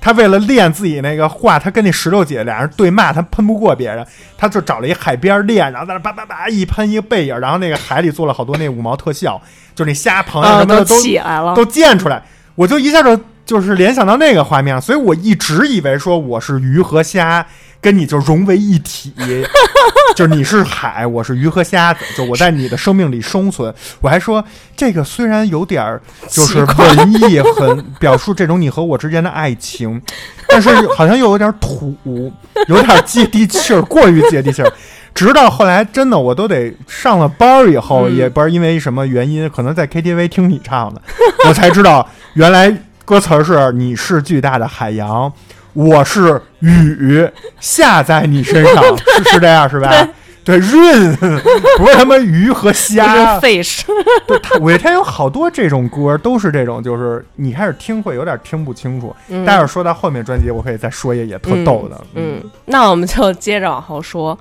[0.00, 4.06] 他为了练自己那个话，他跟那石头姐俩人对骂，他喷不过别人，
[4.38, 9.40] 他就找了一海边练，然后在那叭叭叭一喷一个背影，然后那个海里做了好多那五毛特效，
[9.74, 12.22] 就是那虾朋友啊，什么的都、起来了，都溅出来，
[12.54, 17.46] 我就一下就就是联想到那个画面，所以我一直以为说我是鱼和虾。
[17.82, 19.10] 跟你就融为一体，
[20.14, 23.74] 就是你是海，我是鱼和虾子，就我在你的生命里生存。
[24.02, 24.44] 我还说
[24.76, 25.98] 这个虽然有点儿
[26.28, 29.98] 就是文艺，很表述这种你和我之间的爱情，
[30.46, 31.96] 但是好像又有点土，
[32.68, 34.70] 有点接地气儿，过于接地气儿。
[35.14, 41.00] 直到后来，真的我都得上了班儿以后，嗯也不知道因为什么原因，可能在 KTV 听你唱的，
[41.48, 42.70] 我才知道原来
[43.10, 45.32] 歌词儿是“你是巨大的海洋，
[45.72, 48.84] 我是雨下在你身上
[49.18, 50.08] ”，是是这样是吧？
[50.44, 51.16] 对，润
[51.76, 53.80] 不是他妈鱼和虾是，fish，
[54.28, 59.12] 对，他五月天有好多这种歌，都是这种，就是你开始听会有点听不清楚。
[59.26, 62.00] 嗯待会儿说到后面专辑，我可以再说一个也特逗的。
[62.14, 64.38] 嗯，那我们就接着往后说。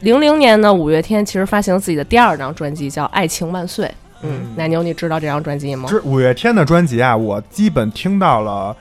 [0.00, 3.86] 零零年呢，五月天其实发行自己的第二张专辑，叫《爱情万岁》。
[4.22, 5.88] 嗯嗯，奶牛，你知道这张专辑吗？
[5.90, 8.74] 这五月天的专辑啊，我基本听到了，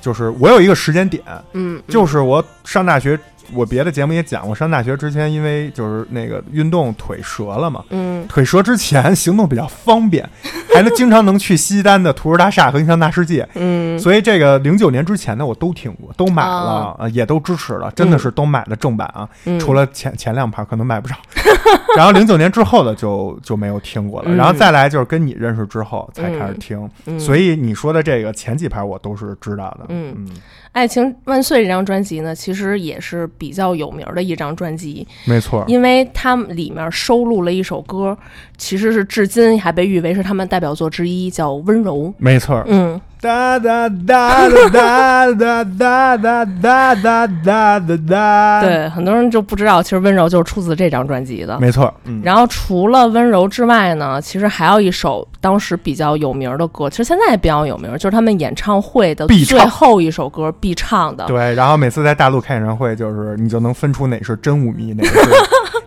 [0.00, 3.18] 就是我有一个时间点，嗯，嗯就是我上大学，
[3.54, 8.26] 我别的节目也讲过，上大学之前因为就是那个运动腿折了嘛，嗯。
[8.28, 10.28] 腿折之前行动比较方便，
[10.74, 13.98] 还能经常能去西单的图书大厦和印象大世界，嗯。
[13.98, 21.14] 所以这个零九年之前的我都听过，都买了哦，呃，也都支持了，真的是都买了正版啊，嗯，除了前前两盘可能买不着。
[21.96, 24.36] 然后零九年之后的就就没有听过了，嗯。
[24.36, 27.18] 然后再来就是跟你认识之后才开始听，嗯。
[27.18, 29.86] 所以你说的这个前几盘我都是知道的。
[29.88, 30.14] 嗯。
[30.16, 30.26] 嗯，
[30.72, 38.16] 《爱情万岁》这张专辑呢，其实也是比较有名的一张专辑，没错，因为它们里面收录了一首歌，
[38.56, 41.96] 其实是至今还被誉为是他们代表作之一，叫《温柔》。
[42.16, 51.56] 没错，嗯，哒哒哒哒哒哒哒哒哒哒哒哒哒。，对，很多人就不知道，其实《温柔》就是出自这张专辑的。
[51.60, 61.24] 没错，嗯，然后除了《温柔》之外呢，其实还有一首当时比较有名的歌，其实现在也比较有名，就是他们演唱会的最后一首歌必唱的。
[61.26, 65.30] 对，然后每次在大陆开演唱会，就是你就能分出哪是真舞迷，哪个是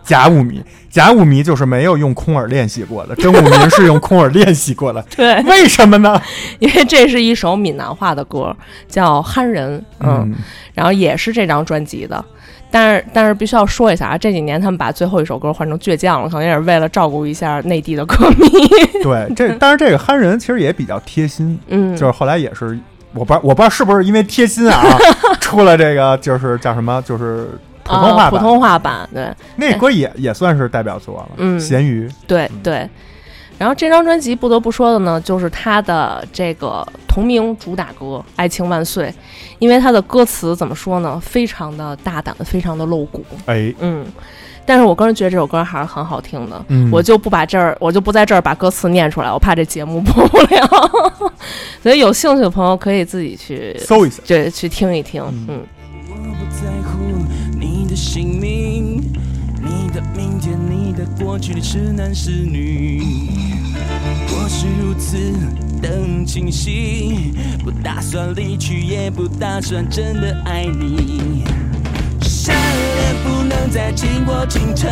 [0.06, 0.62] 假舞迷。
[0.88, 5.04] 假舞迷就是没有用空耳练习过的，真舞迷是用空耳练习过的。
[5.14, 6.18] 对，为什么呢？
[6.58, 8.56] 因为这是一首闽南话的歌，
[8.88, 10.34] 叫《憨人》，嗯，
[10.72, 12.24] 然后也是这张专辑的。
[12.70, 18.48] 但是，但是必须要说一下啊，这几年他们把最后一首歌换成《倔强》了，可能也是为了照顾一下内地的歌迷。
[19.04, 22.78] 对，这但是这个憨人其实也比较贴心，嗯，就是后来也是
[23.12, 24.82] 我不知道我不知道是不是因为贴心啊，
[25.40, 27.48] 出了这个就是叫什么就是
[27.86, 32.90] 普通话普通话版，对那歌也也算是代表作了，嗯咸鱼，嗯对对。
[33.58, 38.04] 然后这张专辑不得不说的呢，就是他的这个同名主打歌
[38.36, 39.06] 《爱情万岁》，
[39.58, 44.04] 因为他的歌词怎么说呢，非常的大胆，非常的露骨，哎，嗯。
[44.68, 51.32] 但是我个人觉得这首歌还是很好听的，嗯，我就不把这儿，我就不在这儿把歌词念出来，我怕这节目播不了。
[51.82, 55.62] 所以有兴趣的朋友可以自己去搜一下，对去听一听，嗯。
[56.10, 57.15] 我不在乎你
[57.96, 59.02] 姓名，
[59.58, 63.02] 你的明天，你的过去，你是男是女。
[64.28, 65.16] 我是如此
[65.80, 67.32] 的清晰，
[67.64, 71.42] 不打算离去，也不打算真的爱你。
[72.20, 74.90] 善良不能再经过清晨，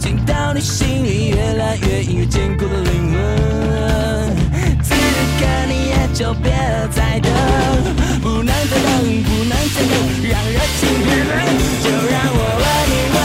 [0.00, 4.37] 进到你心里，越来越硬，越坚固的灵魂。
[5.18, 6.52] 此刻你也就别
[6.92, 7.32] 再等，
[8.22, 9.92] 不能再等，不能再等，
[10.30, 11.30] 让热情变冷，
[11.82, 13.17] 就让我问你。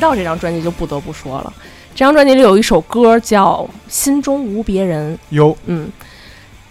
[0.00, 1.52] 到这张专辑，就不得不说了。
[1.94, 5.88] 这张专辑里有一首歌叫《心中无别人》，有嗯，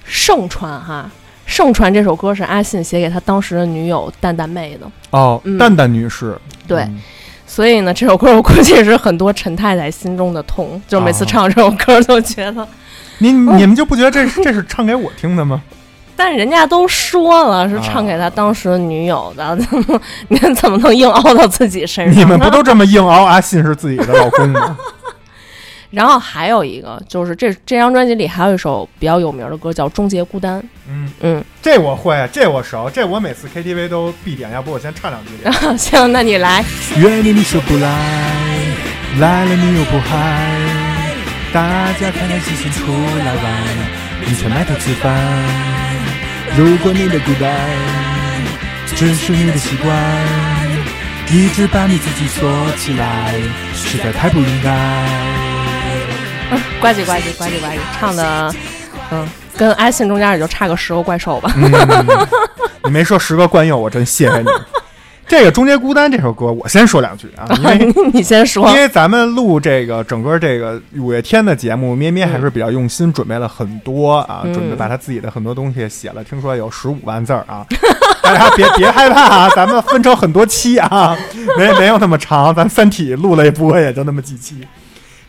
[0.04, 1.10] 盛传哈，
[1.46, 6.36] 盛传这首歌是阿信写给他当时的女友蛋蛋妹的，哦，嗯蛋蛋女士，
[6.68, 7.00] 对嗯
[7.46, 12.68] 所以呢，这首歌我估计是很多陈太太心中的痛，就是每次哦唱这首歌都觉得，
[13.18, 15.62] 你你们就不觉得这是这是唱给我听的吗？
[16.22, 22.20] 但人家都说了是唱给他当时的女友的， 怎么你怎么能硬凹到自己身上？
[22.22, 23.24] 你们不都这么硬凹？
[23.24, 24.78] 阿信是自己的老公吗？
[25.92, 35.32] 然后还有一个就是这这张专辑里还有一首比较有名的歌叫《终结孤单》，嗯，嗯，这我会，这我熟，这我每次 KTV 都必点，要不我先唱两句。
[35.80, 36.64] 行，那你来，
[36.98, 37.90] 约你你说不来，
[39.22, 40.52] 来了你又不嗨，
[41.54, 41.62] 大
[41.94, 43.54] 家开开心心出来玩，
[44.28, 45.89] 你却埋头吃饭。
[46.58, 47.52] 如果你的孤单
[48.96, 49.96] 只是你的习惯，
[51.32, 53.34] 一直把你自己锁起来，
[53.74, 54.70] 实在太不应该。
[56.82, 58.54] 呱唧呱唧呱唧呱唧，唱的，
[59.12, 61.54] 嗯，跟阿信中间也就差个十个怪兽吧。
[61.56, 61.72] 嗯，
[62.86, 64.46] 你 没说十个惯用，我真谢谢你。
[65.30, 68.68] 这个《终结孤单》这首歌，我先说两句啊， 因为你先说。
[68.72, 74.54] 因，为咱们录这个整个这个五月天的节目，咩咩还是比较用心，准备了很多啊，嗯。
[74.54, 77.64] 准备把他自己的很多东西写了，听说有十五万字儿啊，
[78.24, 81.16] 大家别别害怕啊，咱们分成很多期啊，
[81.56, 84.68] 没没有那么长，咱《三体》录了也不过也就那么几期。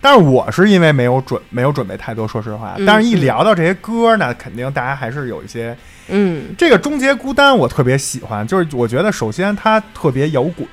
[0.00, 5.76] 但是我是因为没有准没有准备太多，说实话，嗯但是一聊到这些歌呢，肯定大家还是有一些
[6.08, 6.54] 嗯。
[6.56, 10.66] 这个《终结孤单》，我特别喜欢，就是我觉得首先它特别摇滚，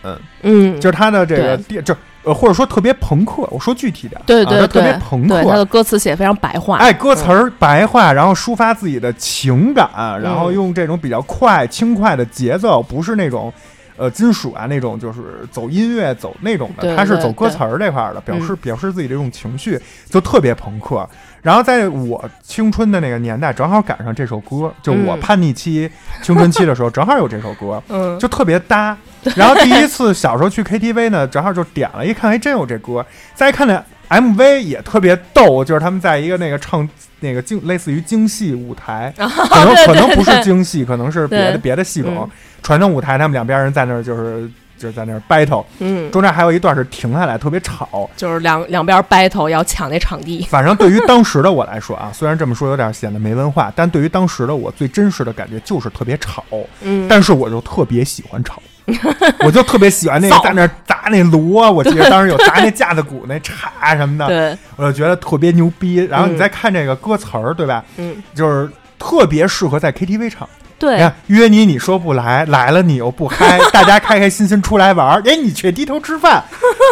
[0.43, 3.43] 嗯，就是它的这个电，就呃或者说特别朋克。
[3.51, 5.43] 我说具体点，对对啊它特别，朋克。
[5.43, 5.55] 他。
[5.55, 9.89] 的歌词写得非常白话，哎，歌词儿白话，然后抒发自己的情感，
[10.21, 13.53] 然后嗯用这种比较快、轻快的节奏，不是那种，
[13.97, 19.79] 呃，金属啊那种，就是走音乐走那种的，对对他是走歌词儿这块儿的，表示嗯表示自己这种情绪，
[20.09, 21.07] 就特别朋克。
[21.41, 25.89] 然后在我青春的那个年代，正好赶上这首歌，就我嗯叛逆期、
[26.21, 28.97] 青春期的时候，正好有这首歌， 嗯，就特别搭。
[29.35, 33.05] 然后第一次小时候去 KTV 呢，正好就点了一看，哎，真有这歌。
[33.33, 36.87] 再一看那 MV 也特别逗，就是他们在一个那个唱
[37.19, 42.29] 那个京类似于京戏舞台， 可能可能不是对京戏，可能是别的别的戏种嗯
[42.63, 48.09] 传承舞台，他们两边人在那儿就是就是在那儿 battle，嗯，中间还有一段是停下来特别吵。
[48.15, 50.45] 就是两两边 battle 要抢那场地。
[50.49, 56.43] 反正对于当时的我来说啊， 虽然这么说有点显得没文化，但对于当时的我最真实的感觉就是特别吵。
[56.81, 58.61] 嗯，但是我就特别喜欢吵，
[59.45, 65.97] 我就特别喜欢那个在那儿砸那锣，我记得当时有砸那架子鼓那叉什么的，对，我就觉得特别牛逼。
[66.05, 67.83] 然后你嗯再看这个歌词儿，对吧？
[67.97, 70.47] 嗯，就是特别适合在 KTV 唱。
[70.79, 76.43] 你对看，约你你说不来，来了你又不嗨，大家开开心心出来玩儿， 哎，你却低头吃饭。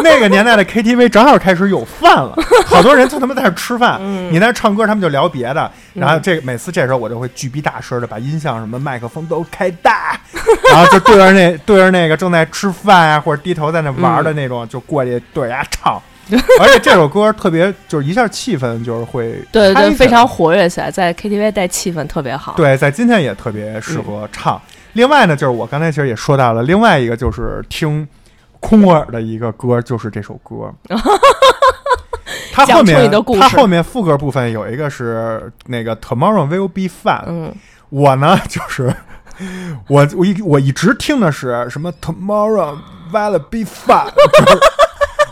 [0.02, 4.28] 那个年代的 KTV 正好开始有饭了，好多人就他妈在那儿吃饭，嗯。
[4.28, 5.70] 你在那儿唱歌，他们就聊别的。
[5.94, 10.20] 然后这个每次这时候我就会巨逼大声的把音响什么麦克风都开大，
[10.72, 16.02] 然后就对着那对着那个正在吃饭啊、或者低头在那玩儿的那种，就过去对着人家唱。
[16.60, 24.60] 而且这首歌特别，就是一下气氛就是会对非常活跃起来，在 KTV 带气氛特别好。，对，在今天也特别适嗯合唱。
[24.94, 28.06] 另外呢，就是我刚才其实也说到了，另外一个就是听
[28.60, 30.72] 空耳的一个歌，就是这首歌。
[32.52, 37.54] 它后面你的故事它后面副歌部分有一个是那个 Tomorrow will be fun，、嗯，
[37.90, 38.92] 我呢就是
[39.88, 42.78] 我我一我一直听的是什么 Tomorrow
[43.12, 44.58] will be fun， 就是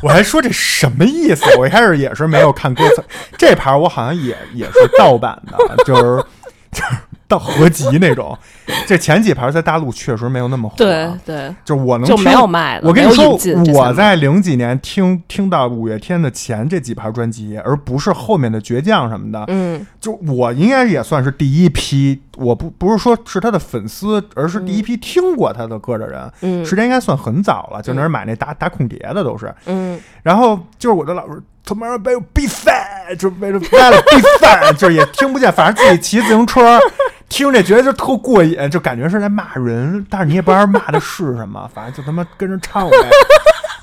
[0.03, 1.45] 我还说这什么意思？
[1.59, 3.03] 我一开始也是没有看歌词，
[3.39, 6.25] 这盘我好像也也是盗版的，就是
[6.73, 8.37] 就是盗合集那种。
[8.87, 13.39] 这前几盘在大陆确实没有那么火，对，对，就我能就没听有卖的，我跟你说
[13.75, 19.43] 我在零几年听听到五月天的前这几盘专辑，而不是后面的倔强什么的。
[19.49, 26.31] 嗯就我应该也算是第一批，我不不是说是他的粉丝，而是第一批听过他的歌的人。
[26.43, 29.55] 嗯时间应该算很早了，就那儿买那打打孔碟的都是。
[29.67, 36.79] 嗯，然后就是我的老师，tomorrow will be fun，就是为了为了 be 就是也听不见，反正自己骑自行车
[37.29, 42.97] 听着觉得就特过瘾，就感觉是在骂人，但是你也不知道骂的是什么，反正就他妈跟着唱呗。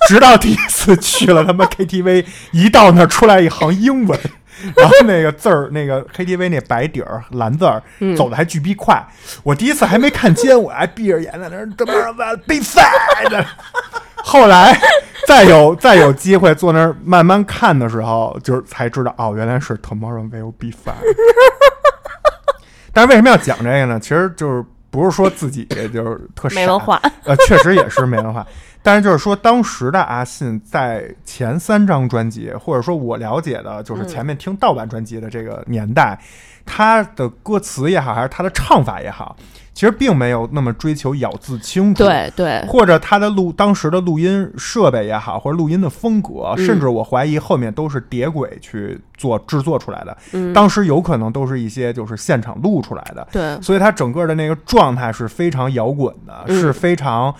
[0.08, 4.18] 直到第一次去了他妈 KTV，一到那儿出来一行英文，
[4.76, 9.02] 然后那个字儿，那个 KTV 那白底儿蓝字儿，嗯走的还巨逼快。
[9.42, 13.44] 我第一次还没看见，我还闭着眼在那儿 tomorrow will be fun。
[14.24, 14.78] 后来
[15.26, 20.94] 再有再有机会坐那儿慢慢看的时候，就是才知道哦，原来是 Tomorrow will be fine。
[22.94, 23.98] 但是为什么要讲这个呢？
[23.98, 28.46] 其实就是不是说自己就是特傻没文化，呃，确实也是没文化。
[28.82, 36.18] 但是就是说，当时的阿信在前三张专辑，或者说我了解的，就是前面听盗版专辑的这个年代，
[36.66, 39.36] 他的歌词也好，还是他的唱法也好，
[39.72, 42.02] 其实并没有那么追求咬字清楚。
[42.02, 46.66] 对对，或者他的录当时的录音设备也好，或者录音的风格，嗯。
[46.66, 50.16] 甚至我怀疑后面都是叠轨去做制作出来的。
[50.32, 53.60] 嗯，当时有可能都是一些就是现场录出来的，对。
[53.62, 56.60] 所以他整个的那个状态是非常摇滚的，嗯。
[56.60, 57.32] 是非常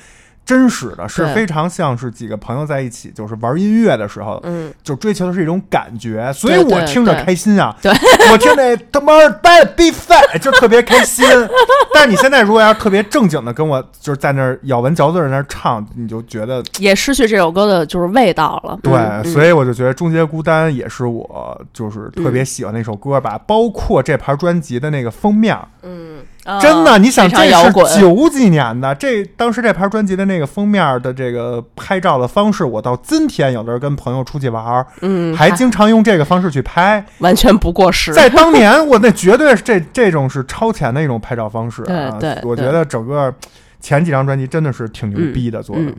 [0.44, 7.74] 真实的，是非常像是几个朋友在一起就是玩音乐的时候，嗯，就追求的是一种感觉，所以我听着开心啊。
[7.80, 7.92] 对，
[8.32, 9.12] 我听着他妈
[9.42, 11.24] bad be fat 就特别开心。
[11.94, 18.78] 但是你现在如果要特别正经的跟我就是在那儿咬文嚼字在那儿唱，你就觉得也失去这首歌的就是味道了。
[18.82, 23.38] 对，嗯所以我就觉得《终结孤单》也是我就是特别喜欢的一首歌吧。
[23.46, 26.18] 包括这盘专辑的那个封面，嗯，
[26.60, 37.04] 真的，啊你想这是九几年的，这当时这盘专辑的那个封面的这个拍照的方式，我到今天有的时候跟朋友出去玩儿，嗯，还经常用这个方式去拍。
[37.18, 38.12] 完全不过时。
[38.12, 42.10] 在当年，我那绝对是这这种是超前的一种拍照方式、啊。
[42.18, 43.32] 对对我觉得整个
[43.80, 45.82] 前几张专辑真的是挺牛逼的做的。
[45.82, 45.96] 嗯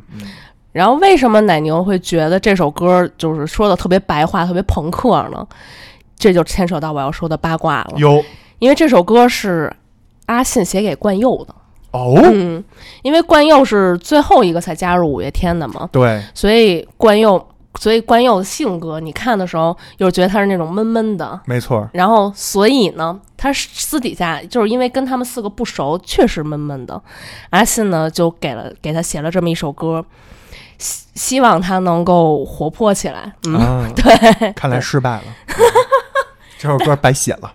[0.73, 5.45] 然后为什么奶牛会觉得这首歌就是说的特别白话、特别朋克呢？
[6.17, 7.93] 这就牵扯到我要说的八卦了。
[7.97, 8.25] 有
[8.57, 9.71] 因为这首歌是
[10.25, 11.53] 阿信写给冠佑的。
[11.91, 12.63] 哦，嗯，
[13.03, 17.47] 因为冠佑是最后一个才加入五月天的嘛，对，所以冠佑，
[17.79, 21.39] 所以冠佑的性格，你看的时候又觉得他是那种闷闷的。
[21.45, 26.99] 没错，然后，所以呢，他私底下就是因为跟他们四个不熟，确实闷闷的。
[27.51, 30.03] 阿信呢，就给了给他写了这么一首歌，
[30.79, 33.31] 希希望他能够活泼起来。
[33.45, 34.51] 嗯，啊， 对。
[34.53, 35.23] 看来失败了，
[36.57, 37.53] 这首歌白写了。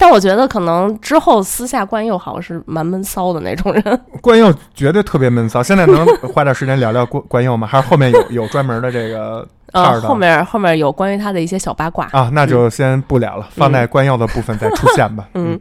[0.00, 4.00] 但我觉得可能之后私下冠佑好像是蛮闷骚的那种人。
[4.22, 7.66] 关佑绝对特别闷骚，现在能花点时间聊聊关关佑吗？
[7.66, 10.08] 还是后面有有专门的这个叉呃，儿的？
[10.08, 12.08] 后面后面有关于他的一些小八卦。
[12.12, 15.28] 啊，那就先不聊了，放在关佑的部分再出现吧。
[15.34, 15.60] 嗯，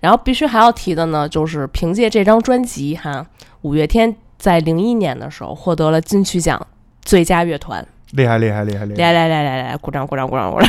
[0.00, 3.24] 然后必须还要提的呢，就是凭借这张专辑哈，
[3.62, 6.60] 五月天在零一年的时候获得了金曲奖
[7.00, 7.82] 最佳乐团。
[8.10, 9.00] 厉害厉害厉害厉害！
[9.00, 10.68] 来来来来来，鼓掌鼓掌鼓掌鼓掌！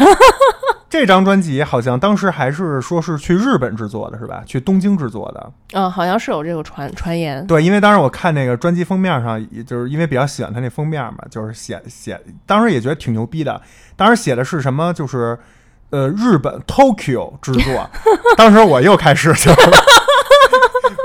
[0.91, 4.43] 这张专辑好像当时还是说是去日本制作的，是吧？
[4.45, 5.51] 去东京制作的。
[5.71, 7.47] 嗯，好像是有这个传传言。
[7.47, 13.61] 对，因为当时我看那个专辑封面上，也就是因为比较喜欢他那封面嘛，就是写写，当时也觉得挺牛逼的。
[13.95, 14.91] 当时写的是什么？
[14.93, 15.39] 就是
[15.91, 17.89] 呃，日本 Tokyo 制作。
[18.35, 19.49] 当时我又开始就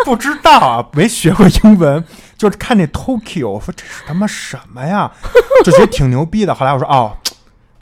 [0.05, 2.03] 不知道啊，没学过英文，
[2.37, 5.13] 就是看那 Tokyo，我说这是他妈什么呀？
[5.65, 6.53] 就觉得挺牛逼的。
[6.53, 7.17] 后来我说哦，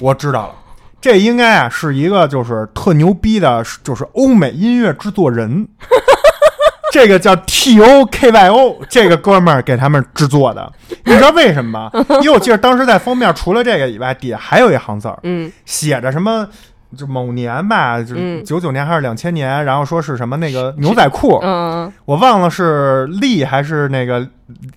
[0.00, 0.54] 我知道了。
[1.04, 5.68] 这应该啊是一个就是特牛逼的，就是欧美音乐制作人，
[6.90, 10.72] 这个叫 T O K Y O，这个哥们儿给他们制作的。
[11.04, 12.04] 你知道为什么吗？
[12.22, 15.52] 因为我记得当时在封面除了这个以外，底下还有一行字儿，嗯。
[15.66, 16.48] 写着什么，
[16.96, 24.26] 就某年吧，就是九九年还是两千年，然后说是什么那个牛仔裤，嗯我忘了是利还是那个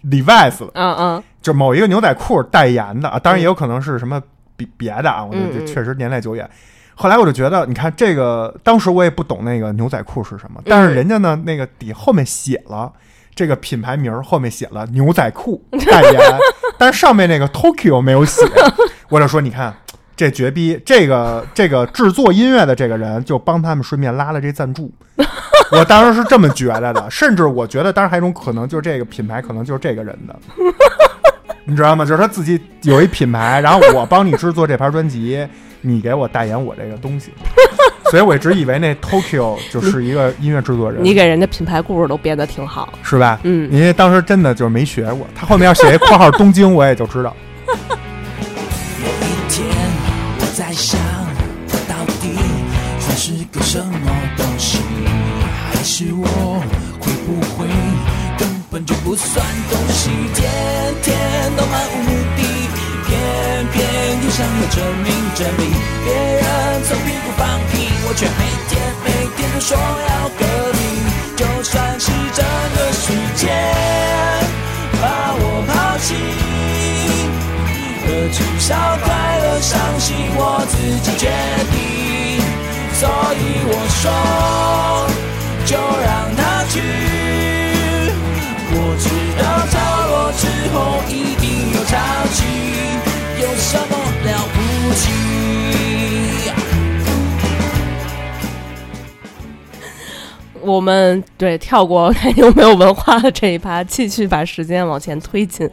[0.04, 1.24] Levi's，嗯嗯。
[1.42, 4.22] 就某一个牛仔裤代言的，啊，当然也有可能是什么
[4.58, 6.50] 别别的啊，我觉得确实年代久远。
[6.96, 12.92] 后来我就觉得，你看这个，当时我也不懂那个牛仔裤是什么，但是人家呢，那个底后面写了
[13.36, 16.20] 这个品牌名儿，后面写了牛仔裤 代言，
[16.78, 18.42] 但是上面那个 Tokyo 没有写。
[19.10, 19.72] 我就说，你看
[20.16, 24.92] 这绝逼，这个这个制作音乐的这个人就帮他们顺便拉了这赞助。
[25.72, 30.36] 我当时是这么觉得的，甚至我觉得，当然还有一种可能，就是这个品牌可能就是这个人的。
[31.70, 32.06] 你知道吗？
[32.06, 35.46] 就是他自己有一品牌，然后我帮你制作这盘专辑，
[35.82, 37.32] 你给我代言我这个东西，
[38.10, 42.94] 所以我一直以为那 Tokyo 就是一个音乐制作人，你给人家品牌故事都编得挺好。
[43.04, 43.38] 是吧？
[43.44, 47.36] 嗯因为当时真的就是没学过，他后面要写一括号东京，我也就知道。
[47.68, 49.68] 有一天
[50.40, 50.98] 我在想，
[51.68, 52.32] 它到底
[52.98, 54.80] 算是个什么东西？
[55.70, 56.24] 还是我
[57.00, 57.68] 会不会
[58.38, 59.46] 根本就不算
[60.08, 60.32] 东西？
[60.34, 60.48] 天
[61.04, 61.18] 天
[61.58, 62.42] 都漫无目的，
[63.06, 63.12] 偏
[63.74, 63.76] 偏
[64.24, 65.62] 又想要证明证明
[66.06, 66.44] 别人
[66.84, 68.72] 从屁股放屁，我却每天
[69.04, 70.42] 每天都说要革
[70.74, 70.82] 命。
[71.36, 72.46] 就算是整
[72.76, 73.04] 个世
[73.36, 73.44] 界
[75.02, 75.06] 把
[75.36, 76.16] 我抛弃。
[78.04, 79.06] 可至少快
[79.40, 81.28] 乐、伤心我自己决
[81.72, 81.76] 定，
[82.94, 83.02] 所
[83.36, 84.02] 以我说
[85.66, 87.57] 就让它去。
[88.80, 89.10] 我知
[89.42, 89.76] 道潮
[90.08, 91.98] 落之后一定有潮
[92.32, 92.38] 起，
[93.42, 93.92] 有什么
[94.24, 94.56] 了不
[94.94, 95.02] 起？
[100.62, 105.68] 我们对跳过太牛没有文化的这一趴，继续把时间往前推进，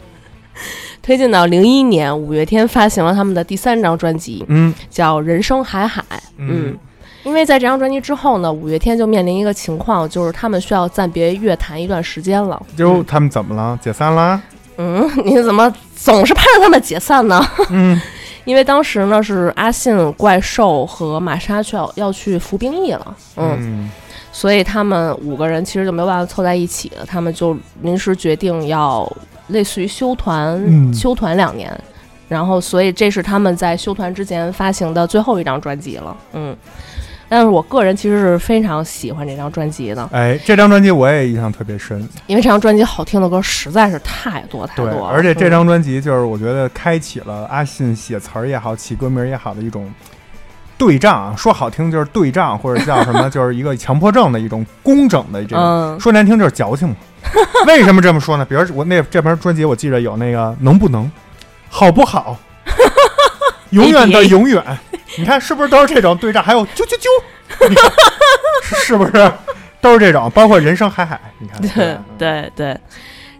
[1.02, 6.02] 推进到零一年，五月天发行了他们的第三张专辑，嗯叫《人生海海》。
[6.38, 6.78] 嗯，
[7.24, 12.60] 因为在这张专辑之后呢，五月天就面临一个情况，就是他们需要暂别乐坛一段时间了。
[12.76, 13.78] 就他们怎么了？
[13.82, 14.40] 解散了？
[14.76, 17.44] 嗯， 你怎么总是盼着他们解散呢？
[17.70, 18.00] 嗯，
[18.44, 23.16] 因为当时呢是阿信、怪兽和玛莎去要要去服兵役了。
[23.36, 23.90] 嗯嗯
[24.32, 29.10] 所以他们五个人其实就没有办法凑在一起了，他们就临时决定要
[29.46, 31.72] 类似于休团，嗯休团两年。
[32.26, 36.16] 然后，所以这是他们在休团之前发行的最后一张专辑了。
[36.32, 36.56] 嗯，
[37.34, 41.98] 但是我个人其实是非常喜欢这张专辑的，哎，这张专辑我也印象特别深。
[42.28, 45.06] 因为这张专辑好听的歌实在是太多太多，了。
[45.08, 49.92] 而且这嗯张专辑就是我觉得开启了阿信写词儿也好，起歌名儿也好的一种
[50.78, 56.94] 对仗啊，说好听就是对仗，或者叫什么，就是一个强迫症的一种工整的这种，嗯说难听就是矫情嘛。
[57.66, 58.44] 为什么这么说呢？
[58.44, 61.10] 比如我那这盘专辑，我记得有那个能不能，
[61.68, 62.38] 好不好，
[63.74, 64.62] 永远的永远，
[65.18, 66.42] 你看是不是都是这种对仗？
[66.42, 67.72] 还有啾啾啾，
[68.62, 69.32] 是是不是
[69.80, 70.30] 都是这种？
[70.30, 72.78] 包括人生海海，你看对对对。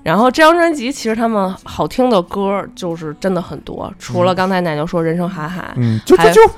[0.02, 6.50] 然后这张专辑其实他们好听的歌就是真的很多，除了刚才奶牛说《人生海海》，嗯，啾啾还啾，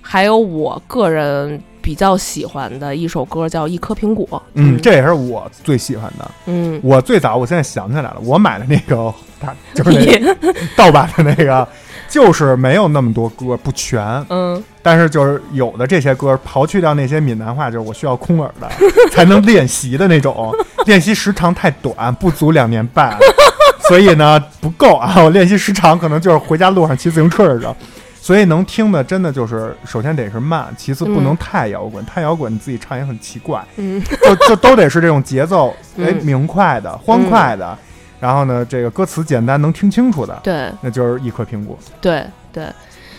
[0.00, 4.26] 还有我个人比较喜欢的一首歌叫《一颗苹果》。
[4.54, 6.30] 嗯，这也是我最喜欢的。
[6.46, 11.68] 嗯，我最早，我现在想起来了，我买的那个，它就是那盗版的那个，
[12.14, 14.00] 就是没有那么多歌，不全。
[14.28, 14.62] 嗯。
[14.80, 18.70] 但是就是有的这些歌，刨去掉那些闽南话，就是我需要空耳的
[19.10, 20.54] 才能练习的那种，
[20.86, 23.18] 练习时长太短，不足两年半，
[23.88, 25.12] 所以呢不够啊。
[25.24, 27.74] 我练习时长可能就是回家路上骑自行车的时候，
[28.20, 33.60] 所以能听的真的就是首先得是慢，其次不能嗯太摇滚，太摇滚你自己唱也很奇怪。
[33.76, 34.00] 嗯。
[34.22, 36.16] 就就都得是这种节奏，哎，嗯。
[36.22, 37.76] 明快的、欢快的，
[38.24, 41.78] 然后呢，这个歌词简单能听清楚的，对那就是一颗苹果。
[42.00, 42.66] 对对，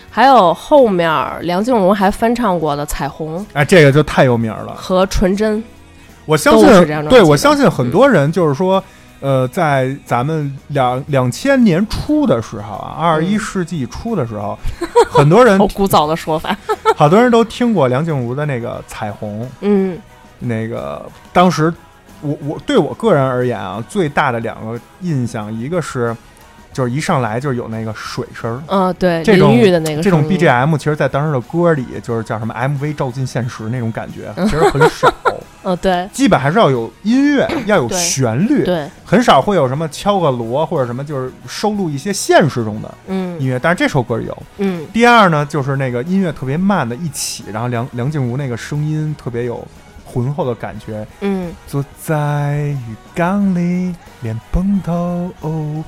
[0.10, 1.08] 还有后面
[1.42, 4.74] 梁静茹还翻唱过的《彩虹》哎，这个就太有名了。
[4.76, 5.60] 和《纯真》。
[6.26, 8.84] 我相信对我相信很多人就是说，
[9.20, 14.58] 呃，在咱们两两千年初的时候啊，二十一世纪初的时候，
[15.08, 16.58] 很多人 好古早的说法。
[16.98, 19.96] 好多人都听过梁静茹的那个《彩虹》，嗯
[20.40, 21.72] 那个当时
[22.22, 26.16] 我我对我个人而言啊，最大的两个印象，一个是
[26.74, 28.62] 就是一上来就是有那个水声儿。
[28.68, 35.14] 嗯、对，这种的那个这种 BGM，其实，在当时的歌里，就是叫什么 MV 照进现实那种感觉，其实很少，
[35.64, 43.58] 嗯、对基本还是要有音乐，要有旋律，对，很少会有什么敲个锣或者什么，就是收录一些现实中的音嗯乐。
[43.58, 44.44] 但是这首歌有。
[44.58, 49.66] 嗯第二呢，就是那个音乐特别慢的一起，然后梁梁静茹那个声音特别有
[50.16, 51.06] 浑厚的感觉。
[51.20, 55.84] 嗯坐在浴缸里，脸蓬头，哦，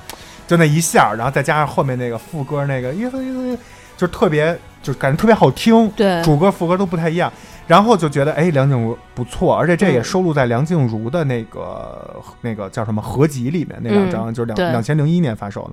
[0.45, 3.57] 就那一下，然后再加上后面那个副歌那个意思意思，
[3.95, 4.53] 就特别，
[4.83, 5.89] 就是感觉特别好听。
[5.91, 7.31] 对，主歌副歌都不太一样，
[7.65, 15.71] 然后就觉得哎，梁静茹不错，而且这也嗯收录在梁静茹的那个、那个叫什么合集里面那两张，就是两两千零一年发售的。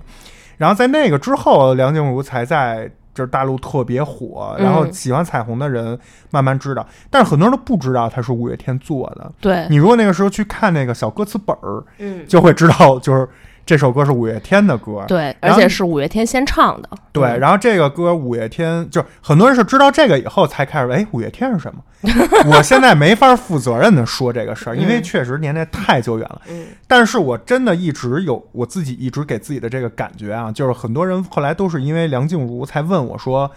[0.57, 4.93] 然后在那个之后，梁静茹才在就是大陆特别火，然后嗯。
[4.93, 5.97] 喜欢彩虹的人
[6.29, 9.31] 慢慢知道，但是很多人都不知道它是五月天做的。
[9.41, 12.27] 对，你如果那个时候去看那个小歌词本儿，嗯。
[12.27, 13.27] 就会知道，就是
[13.65, 15.03] 这首歌是五月天的歌。
[15.07, 16.89] 对，而且是五月天先唱的。
[17.11, 21.81] 对，嗯然后这个歌五月天，就很多人是知道这个以后才开始，哎，五月天是什么？
[22.45, 26.41] 我现在没法负责任的说这个事儿，因为嗯确实年代太久远了。
[26.49, 33.49] 嗯但是我真的一直有我自己一直给自己的这个感觉啊，就是很多人后来都是因为梁静茹才问我说，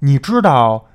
[0.00, 0.86] 你知道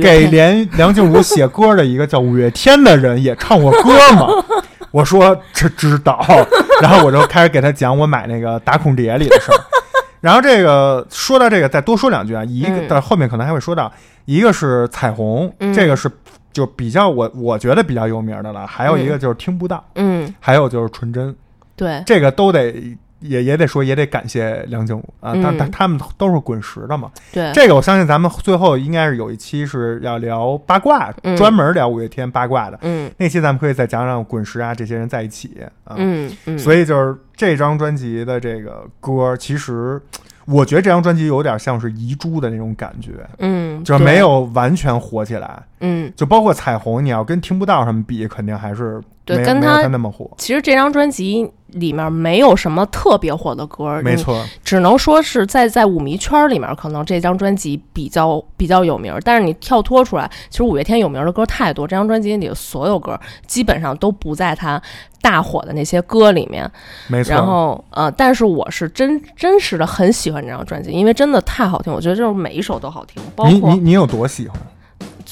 [0.00, 4.28] 给连 梁静茹写歌的一个叫五月天的人也唱过歌吗？
[4.94, 6.24] 我说这知道，
[6.80, 9.58] 然后我就开始给他讲我买那个打孔碟里的事儿。
[10.22, 12.86] 然后这个说到这个，再多说两句啊，一个嗯。
[12.88, 13.92] 但后面可能还会说到，
[14.24, 15.74] 一个是彩虹，嗯。
[15.74, 16.08] 这个是
[16.52, 21.34] 就比较我我觉得比较有名的了，还有一个就是听不到，嗯，还有就是纯真，
[21.74, 32.78] 对，这个都得也也得说也得感谢梁静茹啊，但但他他们都是滚石的嘛，对，这个我相信咱们最后应该是有一期是要聊八卦，嗯专门聊五月天八卦的。
[32.82, 35.96] 嗯那期咱们可以再讲讲滚石啊这些人在一起啊。
[35.96, 40.00] 嗯嗯，所以就是这张专辑的这个歌，其实
[40.46, 45.62] 我觉得这张专辑有点像是遗珠的那种感觉，嗯，就是没有完全火起来。
[45.80, 50.30] 嗯，就包括彩虹，你要跟听不到什么比，肯定还是对跟他他那么火。
[50.36, 59.20] 其实这张专辑里面没有什么特别火的歌，你没错，只能说是在在舞迷圈里面，可能这张专辑比较比较有名儿。
[59.20, 64.80] 但是你跳脱出来，其实五月天有名儿的歌太多，这张专辑里的所有歌基本上都不在他
[65.20, 66.70] 大火的那些歌里面。
[67.08, 67.34] 没错。
[67.34, 74.56] 然后呃，但是我是真真实的很喜欢这张专辑，因为真的太好听，我觉得就是每一首都好听，包括你你你有多喜欢？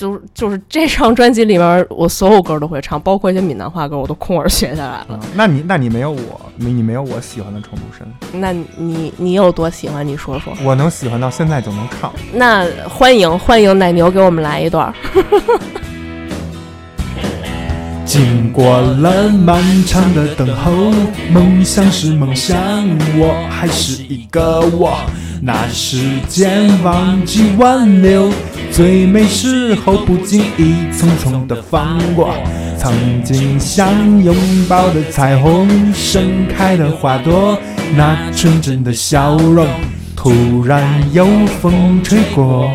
[0.02, 5.14] 就是就是这张专辑里面我所有歌都会唱，包括一些闽南话歌我都空耳学下来了。
[5.14, 8.04] 啊，那你那你没有我，你你没有我喜欢的程度深。
[8.32, 10.04] 那你你有多喜欢？
[10.04, 10.52] 你说说。
[10.64, 12.12] 我能喜欢到现在就能唱。
[12.32, 14.94] 那欢迎欢迎奶牛给我们来一段儿。
[18.04, 20.72] 经过了漫长的等候，
[21.30, 22.58] 梦想是梦想，
[23.16, 24.98] 我还是一个我。
[25.40, 25.98] 那时
[26.28, 28.30] 间忘记挽留，
[28.70, 32.34] 最美时候不经意匆匆的放过。
[32.76, 32.92] 曾
[33.22, 34.34] 经想拥
[34.68, 37.58] 抱的彩虹，盛开的花朵，
[37.96, 39.66] 那纯真的笑容，
[40.16, 41.26] 突然有
[41.60, 42.68] 风吹过，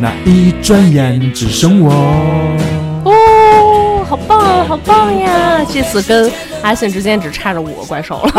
[0.00, 1.92] 那一转眼只剩我。
[4.06, 5.64] 哦，好棒，好棒呀！
[5.68, 6.30] 这次跟
[6.62, 8.30] 阿信之间只差着五个怪兽了。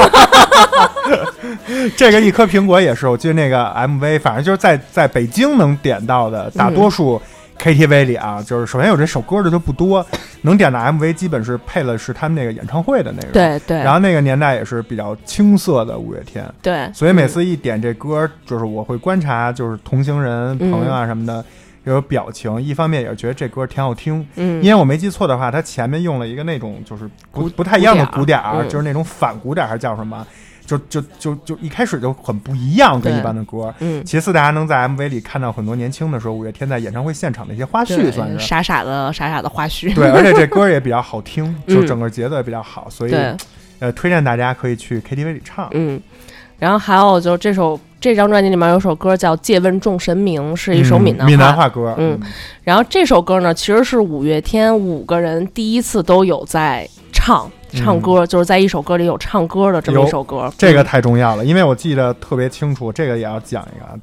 [1.98, 7.22] 这个一颗苹果也是，我记得那个 MV，反正就是在在北京能点到的，大多数
[7.60, 10.06] KTV 里啊，就是首先有这首歌的就不多，
[10.44, 13.34] 能点的 MV 基本是配了是他们那个演唱会的那个。。
[13.34, 21.44] 对对，然后那个年代也是比较青涩的五月天，对，所以每次一点这歌，就是我会观察，就是同行人、嗯朋友啊什么的。
[21.92, 30.26] 有表情，一方面也是觉得这歌挺好听，嗯，因为我没记错的话，它前面用了一个那种就是不不太一样的鼓鼓点儿，就是那种反鼓点儿还是叫什么，
[30.66, 33.74] 就就就就一开始就很不一样，跟一般的歌。
[33.80, 38.38] 嗯，其次，大家能在 MV 里看到很多年轻的时候五月天在演唱会现场的一些花絮，算是。
[38.40, 39.94] 傻傻的傻傻的花絮。
[39.96, 41.88] 对，而且这歌也比较好听， 就嗯。
[41.88, 43.16] 整个节奏也比较好，所以，
[43.80, 45.70] 呃，推荐大家可以去 KTV 里唱。
[45.72, 46.02] 嗯，
[46.60, 52.20] 然后还有就是这首这张专辑里面有首歌叫《借问众神明》，是一首嗯闽南闽南话歌，嗯
[52.64, 60.52] 然后这首歌呢，其实是五月天五个人第一次都有在唱唱歌，就是在一首歌里有唱歌的这么一首歌。
[60.58, 63.94] 这个太重要了，因为我记得特别清楚，这个也要讲一个啊，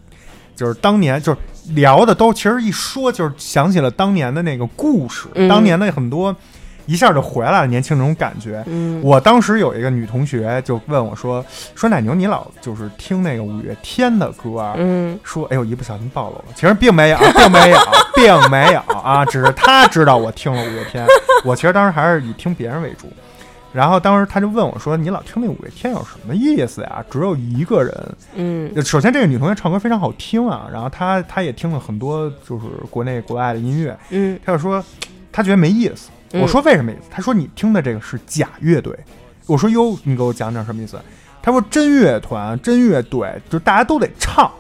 [0.55, 1.39] 就是当年就是
[1.75, 5.49] 聊的都其实一说就是想起了当年的那个故事，嗯。
[5.49, 6.35] 当年的很多
[6.87, 8.63] 一下就回来了年轻那种感觉。
[8.67, 16.45] 嗯我当时有一个女同学就问我说：“说奶牛，你老就是听那个五月天的歌啊？”嗯说：“哎呦，一不小心暴露了。
[16.55, 17.79] 其实并没有， 并没有，
[18.15, 21.07] 并没有啊，只是她知道我听了五月天。
[21.45, 23.13] 我其实当时还是以听别人为主。
[23.73, 27.05] 然后当时她就问我说：‘你老听那五月天有什么意思呀？
[27.11, 27.93] 只有一个人。’
[28.37, 34.83] 嗯首先，这个女同学唱歌非常好听啊，然后她她也听了很多就是国内国外的音乐，嗯她就说
[35.33, 36.09] 她觉得没意思。
[36.11, 37.03] 嗯我说为什么没意思？
[37.11, 38.97] 他说你听的这个是假乐队。
[39.47, 40.99] 我说哟，你给我讲讲什么意思？
[41.43, 44.51] 他说真乐团、真乐队，就大家都得唱。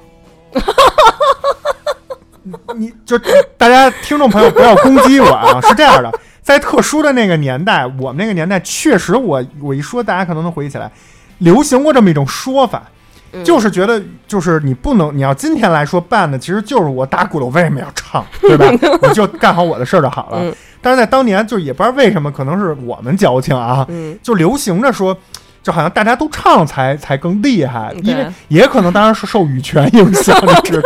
[2.77, 3.19] 你就
[3.57, 5.59] 大家听众朋友不要攻击我啊！
[5.63, 6.13] 是这样的，
[6.43, 10.93] 在特殊的那个年代，我们那个年代确实我，我一说大家可能能回忆起来，
[11.39, 12.83] 流行过这么一种说法，
[13.35, 18.67] 嗯就是觉得就是你不能，你要今天来说办的，其实就是我打鼓了，我为什么要唱，对吧？
[19.03, 20.39] 我就干好我的事儿就好了。
[20.41, 25.17] 嗯但是在当年，就也不知道为什么，可能是我们矫情啊，嗯就流行着说。
[25.63, 30.83] 就好像大家都唱才才更厉害，因为也可能当然是受羽泉影响，你知道。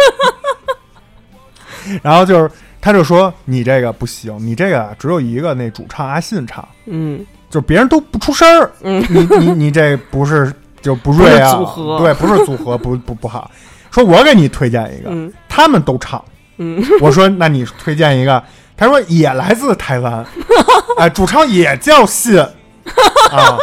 [2.00, 2.48] 然后就是，
[2.80, 11.52] 他就说你这个不行，你这个只有一个那主唱阿信唱，嗯就别人都不出声儿，嗯你你你这不是就不锐啊？
[11.52, 13.50] 组合对，不是组合，不不不好。
[13.90, 16.22] 说我给你推荐一个，嗯他们都唱。
[16.58, 18.42] 嗯我说那你推荐一个，
[18.76, 20.24] 他说也来自台湾，
[20.98, 23.58] 哎，主唱也叫信啊。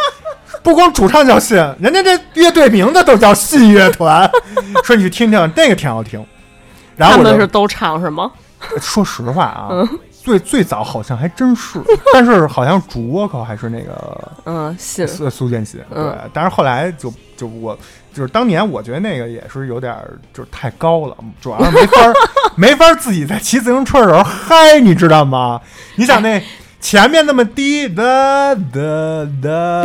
[0.63, 4.29] 不光主唱叫信，人家这乐队名字都叫信乐团。
[4.83, 6.25] 说你去听听，那个挺好听。
[6.95, 8.31] 然后他我就是都唱是吗？
[8.81, 9.69] 说实话啊，
[10.25, 11.79] 最最早好像还真是，
[12.11, 17.77] 但是好像主 vocal 还是那个嗯，信苏苏建新，对嗯，但是后来就就我
[18.11, 22.13] 就是当年我觉得那个也是有点儿就是太高了，主要是没法儿
[22.57, 25.61] 没法儿自己在骑自行车的时候嗨，你知道吗？
[25.95, 26.41] 你想那。
[26.81, 29.81] 前面那么低，哒哒哒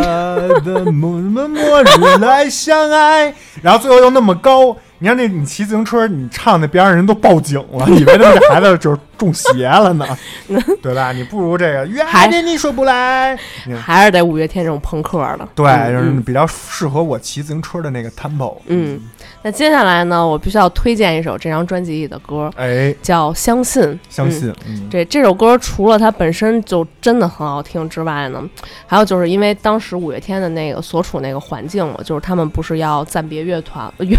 [0.63, 10.07] 哒，末末末日来相爱，然后最后又那么高，你看那你骑自行车，你唱那边上人都报警了，以为他们这孩子就是中邪了呢，
[10.83, 11.13] 对吧？
[11.13, 13.37] 你不如这个约还着你说不来，
[13.79, 15.47] 还是得五月天这种朋克的。
[15.55, 18.57] 对，嗯就是嗯比较适合我骑自行车的那个 tempo。
[18.67, 18.99] 嗯，
[19.43, 23.83] 那接下来呢，我必须要推荐一首这张专辑里的歌，哎，叫《相信》。
[23.87, 28.43] 嗯相信，嗯，这这首歌除了它本身就真的很好听之外呢，
[28.87, 34.17] 还有就是因为当时五月天的那个所处那个环境嘛，就是他们不是要暂别乐团 呃乐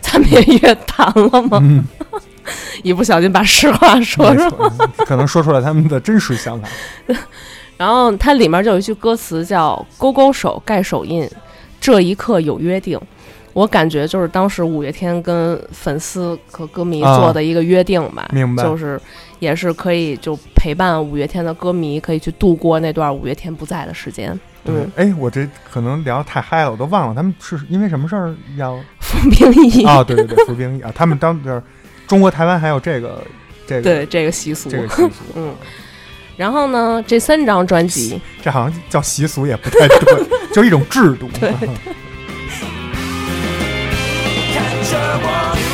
[0.00, 1.60] 暂别乐坛了吗？
[2.44, 2.52] 嗯，
[2.84, 4.70] 一不小心把实话说出来。
[5.04, 6.68] 可能说出来他们的真实想法。
[7.76, 11.28] 然后它里面就有一句歌词叫“勾勾手，盖手印，
[11.80, 13.00] 这一刻有约定”。
[13.52, 19.00] 我感觉就是当时五月天跟粉丝和歌迷啊做的一个约定吧，明白就是
[19.38, 24.32] 也是可以就陪伴五月天的歌迷，可以去度过那段五月天不在的时间。
[24.64, 30.02] 嗯，对，哎，我这可能聊得太嗨了，我都忘了他们是因为什么事儿要 服兵役，啊？
[30.02, 30.90] 对对对，服兵役啊！
[30.92, 31.62] 他们当时
[32.06, 33.22] 中国台湾还有这个
[33.66, 34.70] 这个对这个习俗。
[34.70, 35.54] 这个习俗， 嗯，
[36.36, 41.28] 然后呢，这三张专辑，这好像叫习俗也不太对， 就是一种制度。
[44.54, 45.73] 看着我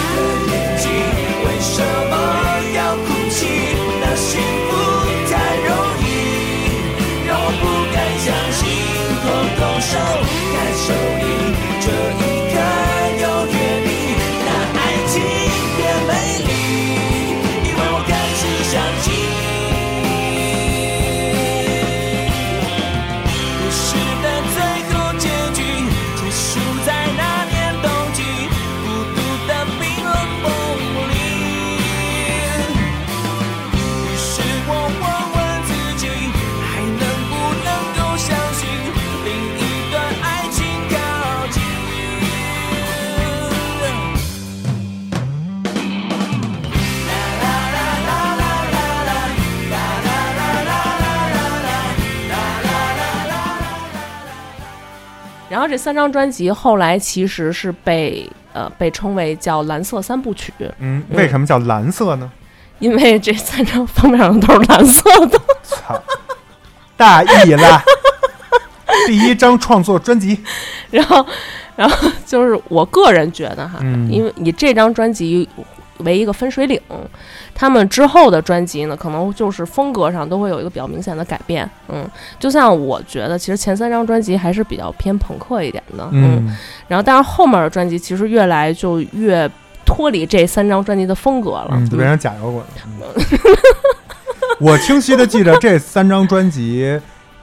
[55.70, 62.30] 这三张专辑后来其实是被呃被称为叫蓝色三部曲，嗯，为什么叫蓝色呢？
[62.80, 65.40] 因为这三张封面上都是蓝色的。
[65.62, 66.02] 操，
[66.96, 67.82] 大意了。
[69.06, 70.38] 第一张创作专辑，
[70.90, 71.24] 然后，
[71.76, 75.48] 然后就是我个人觉得哈，嗯因为你这张专辑
[76.04, 76.80] 为一个分水岭，
[77.54, 81.68] 他们之后的专辑呢，可能就是风格上都会有一个比较明显的改变。
[81.88, 86.08] 嗯，就像我觉得，其实前三张专辑还是比较偏朋克一点的。
[86.12, 86.56] 嗯，
[86.88, 89.50] 然后但是后面的专辑其实越来就越
[89.84, 91.70] 脱离这三张专辑的风格了。
[91.90, 92.66] 变成假摇滚了。
[92.86, 93.24] 嗯
[94.60, 97.00] 我清晰的记得这三张专辑，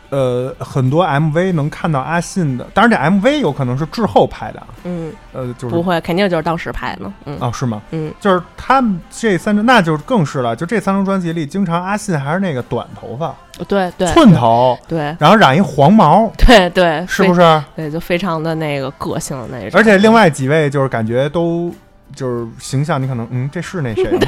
[0.09, 7.11] 呃很多 MV 能看到阿信的，当然这 MV 有可能是滞后拍的啊，嗯，呃，就是不会，肯定就是当时拍的。
[7.25, 7.81] 嗯哦，是吗？
[7.91, 10.55] 嗯，就是他们这三张，那就更是了。
[10.55, 13.35] 就这三张专辑里，经常阿信还是那个短头发，
[13.67, 17.07] 对对，寸头，对然后染一黄毛，对 对，非？
[17.07, 17.63] 是不是？
[17.75, 19.79] 对，就非常的那个个性的那种。
[19.79, 21.73] 而且另外几位就是感觉都
[22.15, 24.19] 就是形象，你可能嗯，这是那谁吗？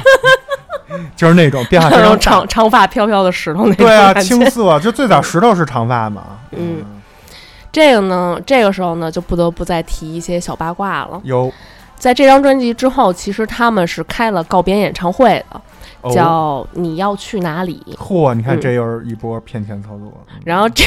[1.16, 2.48] 就是那种变化非那常大种长。
[2.48, 6.38] 长发飘飘的石头那种对啊，青涩，就最早石头是长发嘛。
[6.52, 6.84] 嗯，
[7.72, 11.20] 这个呢，这个时候呢，就不得不再提一些小八卦了。
[11.24, 11.52] 有
[11.96, 15.60] 在这张专辑之后，其实他们是开了告别演唱会的，
[16.00, 17.82] 哦叫《你要去哪里》。
[17.96, 20.12] 嚯，你看嗯这又是一波骗钱操作。
[20.44, 20.84] 然后这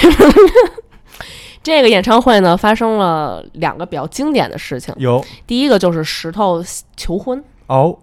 [1.62, 4.94] 这个演唱会呢，发生了两个比较经典的事情。
[4.98, 6.64] 有第一个就是石头
[6.98, 7.96] 求婚哦，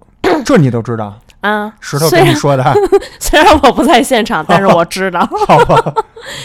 [0.45, 1.19] 这你都知道？
[1.41, 2.65] 啊，石头跟你说的，
[3.19, 5.21] 虽然我不在现场，但是我知道。
[5.47, 5.95] 好吧？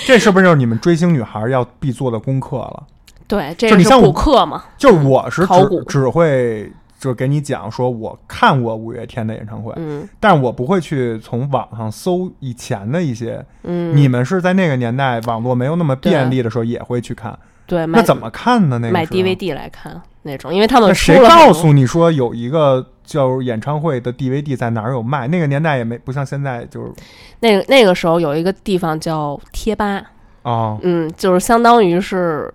[0.05, 2.83] 这是不是就是你们追星女孩要必做的功课了？
[3.27, 4.63] 对，这是就你像补课嘛。
[4.77, 13.43] 就是我是只只会就是给你讲说我看过五月天的演唱会，嗯但是我不会去从网上搜以前的一些。
[13.63, 18.79] 嗯，你们是在那个年代网络没有那么便利的时候也会去看，对那怎么看呢？
[18.79, 20.53] 那个买 DVD 来看那种？
[20.53, 25.27] 因为他们谁告诉你说有一个叫演唱会的 DVD 在哪儿有卖？
[25.27, 26.91] 那个年代也没不像现在就是
[27.39, 30.01] 那个那个时候有一个地方叫贴吧，
[30.43, 32.51] 哦，嗯，就是相当于是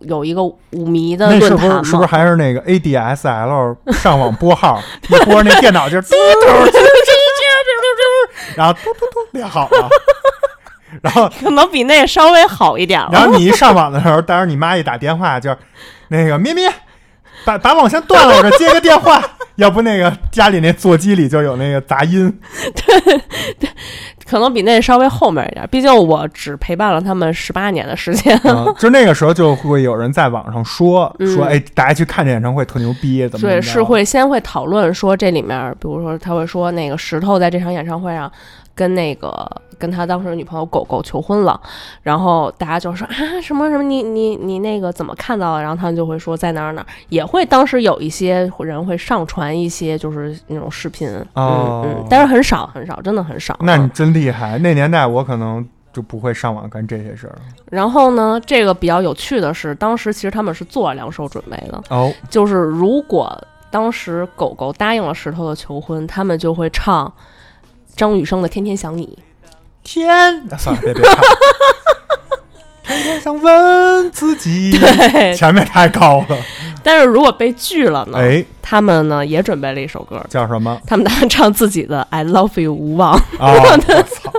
[0.00, 1.78] 有一个舞迷的那是论坛嘛。
[1.78, 9.88] 不是是不是还是那个 ADSL 上网拨号 一拨那电脑就嘟嘟嘟嘟嘟嘟，然后嘟嘟嘟 连好了，
[11.02, 13.08] 然后 可能比那稍微好一点了。
[13.12, 15.56] 然后你一上网的时候，当时你妈一打电话就是
[16.08, 16.70] 那个咩咩，
[17.44, 19.22] 把把网线断了，我这接个电话。
[19.56, 22.40] 要不那个家里那座机里就有那个杂音，
[22.74, 23.68] 对
[24.26, 28.36] 可能比那稍微后面一点，毕竟我只陪伴了他们十八年的时间。
[28.42, 38.28] 嗯， 就那个时候就会有人在网上说嗯说，哎，大家去看这演唱会特牛逼，怎么怎么对，是会先会讨论说这里面，比如说他会说那个石头在这场演唱会上
[38.74, 39.48] 跟那个
[39.78, 41.60] 跟他当时的女朋友狗狗求婚了，
[42.02, 45.62] 然后大家就说啊什么什么你你你那个怎么看到的？
[45.62, 53.56] 然后他们就会说在哪儿哪儿，也会当时有一些人会上传一些就是那种视频，哦嗯嗯，但是很少很少，真的很少。
[53.60, 54.58] 那你嗯真厉害。
[54.58, 57.38] 那年代我可能就不会上网干这些事儿。
[57.70, 63.36] 然后呢，这个比较有趣的是，当时其实他们是做了两手准备的，哦，就是如果
[63.70, 67.12] 当时狗狗答应了石头的求婚，他们就会唱
[67.96, 69.18] 张雨生的《天天想你
[69.82, 70.10] 天，
[70.50, 71.14] 啊算了，别别唱。
[72.86, 74.72] 天天想问自己，》。
[75.12, 76.36] 对，前面太高了。
[76.82, 80.78] 但是如果被拒了呢，哎，他们呢也准备了一首歌，叫什么？
[80.86, 83.12] 他们打算唱自己的《I Love You》无望。
[83.38, 84.32] 啊，我操！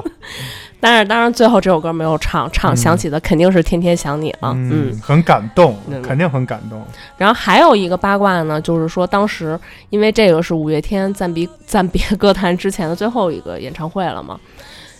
[0.79, 4.51] 但是当然最后这首歌没有唱，唱嗯想起的肯定是《天天想你》了。
[4.55, 6.81] 嗯嗯，很感动嗯，肯定很感动。
[7.17, 9.59] 然后还有一个八卦呢，就是说当时
[9.89, 14.39] 因为这个是五月天暂别 暂别歌坛之前的最后一个演唱会了嘛，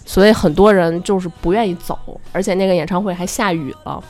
[0.05, 1.97] 所以很多人就是不愿意走，
[2.31, 4.01] 而且那个演唱会还下雨了。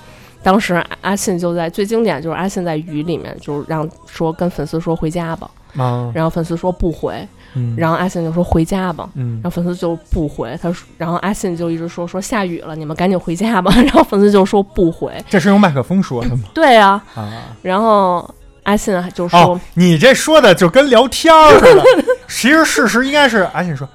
[0.43, 9.09] 当时阿阿信就在最经典就是阿信在雨里面就是让说跟粉丝说回家吧，啊，然后粉丝说不回，嗯，然后阿信就说回家吧。
[9.15, 13.71] 嗯然后粉丝就不回，他说，然后阿信就一直说说下雨了，你们赶紧回家吧。
[13.81, 16.43] 然后粉丝就说不回，这是用麦克风说的吗？
[16.53, 17.03] 对啊。
[17.15, 18.29] 啊，然后
[18.63, 21.83] 阿信就说，哦，你这说的就跟聊天儿似的。
[22.27, 23.87] 其实事实应该是阿信说：“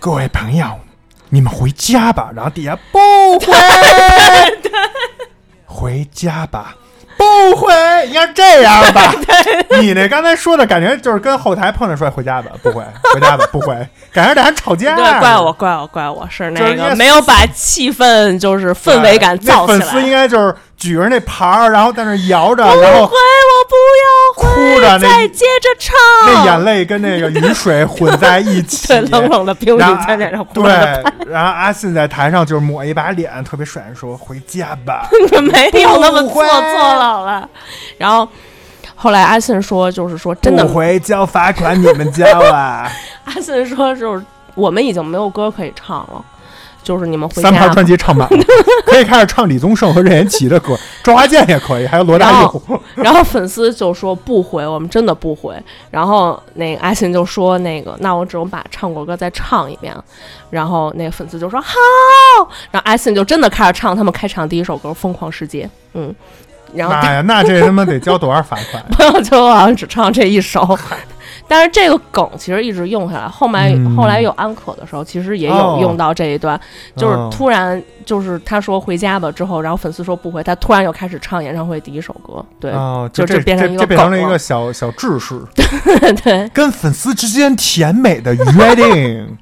[0.00, 0.66] 各位朋友，
[1.28, 2.98] 你们回家吧。”然后底下不
[3.38, 3.52] 回，
[5.66, 6.74] 回家吧。
[7.16, 7.72] 不回，
[8.08, 9.14] 应该是这样吧？
[9.80, 12.84] 你那刚才说的感觉就是跟后台碰着说回家吧，不回，
[13.14, 13.74] 回家吧，不 回，
[14.12, 14.96] 感觉俩人吵架。
[14.96, 19.78] 对，怪我，怪我，怪我是那个没有把气氛就是氛围感对造起来。
[19.78, 25.94] 粉丝应该就是举着那牌儿，然后在那摇着，然后回，我不要，哭着那再接着唱。
[26.26, 30.72] 那眼泪跟那个雨水混在一起， 对冷冷的冰雨在脸上呼对
[31.28, 35.08] 然后阿信在台上就是抹一把脸，特别帅，说回家吧。
[35.40, 37.48] 没有那么做作了了。
[37.96, 38.26] 然后
[38.96, 42.90] 后来阿信说，就是说真的不，回交罚款，你们交啊！
[43.24, 46.24] 阿信说就是我们已经没有歌可以唱了，
[46.82, 47.72] 就是你们回三盘。
[47.72, 48.44] 专辑唱满了，
[48.86, 52.62] 可以开始唱李宗盛和任贤齐的歌， 周华健也可以，还有罗大佑。
[52.94, 55.56] 然后粉丝就说不回，我们真的不回。
[55.90, 59.94] 然后那个阿信就说那个，那我只能把唱过歌再唱一遍。
[60.50, 61.68] 然后那个粉丝就说好，
[62.70, 65.64] 然后阿信就真的开始唱他们开场第一首歌《疯狂世界》。
[65.94, 66.14] 嗯，
[66.74, 68.84] 然后妈呀，那这他妈得交多少罚款？
[68.92, 70.78] 朋友就好像只唱这一首，
[71.52, 76.58] 但是这个梗其实一直用下来，后来、嗯后来有安可的时候，其实也哦有用到这一段，
[76.96, 85.38] 就是哦突然就是他说回家吧之后，然后粉丝说不回，他突然又开始唱演唱会第一首歌，对、哦，就这变成一个这变成了一个小小制式，
[86.24, 86.48] 对。
[86.54, 89.36] 跟粉丝之间甜美的约定。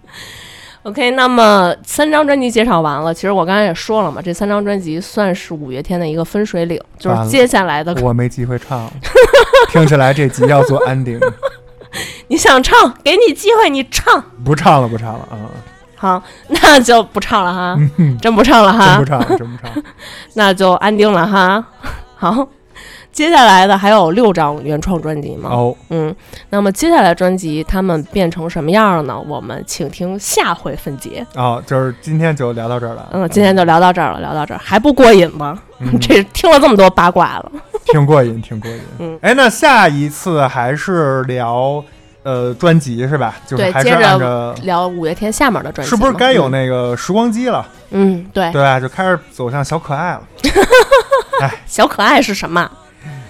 [0.83, 8.91] OK，那么三张专辑介绍完了，其实我刚才也说了嘛，这三张专辑算是五月天的一个分水岭，就是接下来的我没机会唱，
[9.71, 11.21] 听起来这集要做 ending，
[12.31, 14.23] 你想唱，给你机会，你唱。
[14.45, 15.35] 不唱了，不唱了啊，
[15.97, 19.85] 好，那就不唱了哈，嗯真不唱了哈真不，唱了，真不唱。
[20.35, 21.65] 那就安定了哈。
[22.15, 22.47] 好，
[23.11, 25.51] 接下来的还有六张原创专辑嘛？
[25.51, 26.15] 哦，嗯，
[26.51, 29.21] 那么接下来专辑他们变成什么样了呢？
[29.27, 31.27] 我们请听下回分解。
[31.35, 33.09] 哦，就是今天就聊到这儿了。
[33.13, 35.59] 嗯，今天就聊到这儿了，聊到这儿还不过瘾吗？
[35.81, 37.51] 嗯 这听了这么多八卦了，
[37.87, 38.81] 挺过瘾，挺过瘾。
[39.01, 41.83] 嗯哎，那下一次还是聊
[42.23, 43.37] 呃专辑是吧？
[43.47, 47.67] 就是还是对接着聊五月天下面的专辑，是不是该有嗯那个时光机了？
[47.91, 48.79] 嗯，对，对吧？
[48.79, 50.23] 就开始走向小可爱了。
[51.67, 52.71] 小可爱是什么？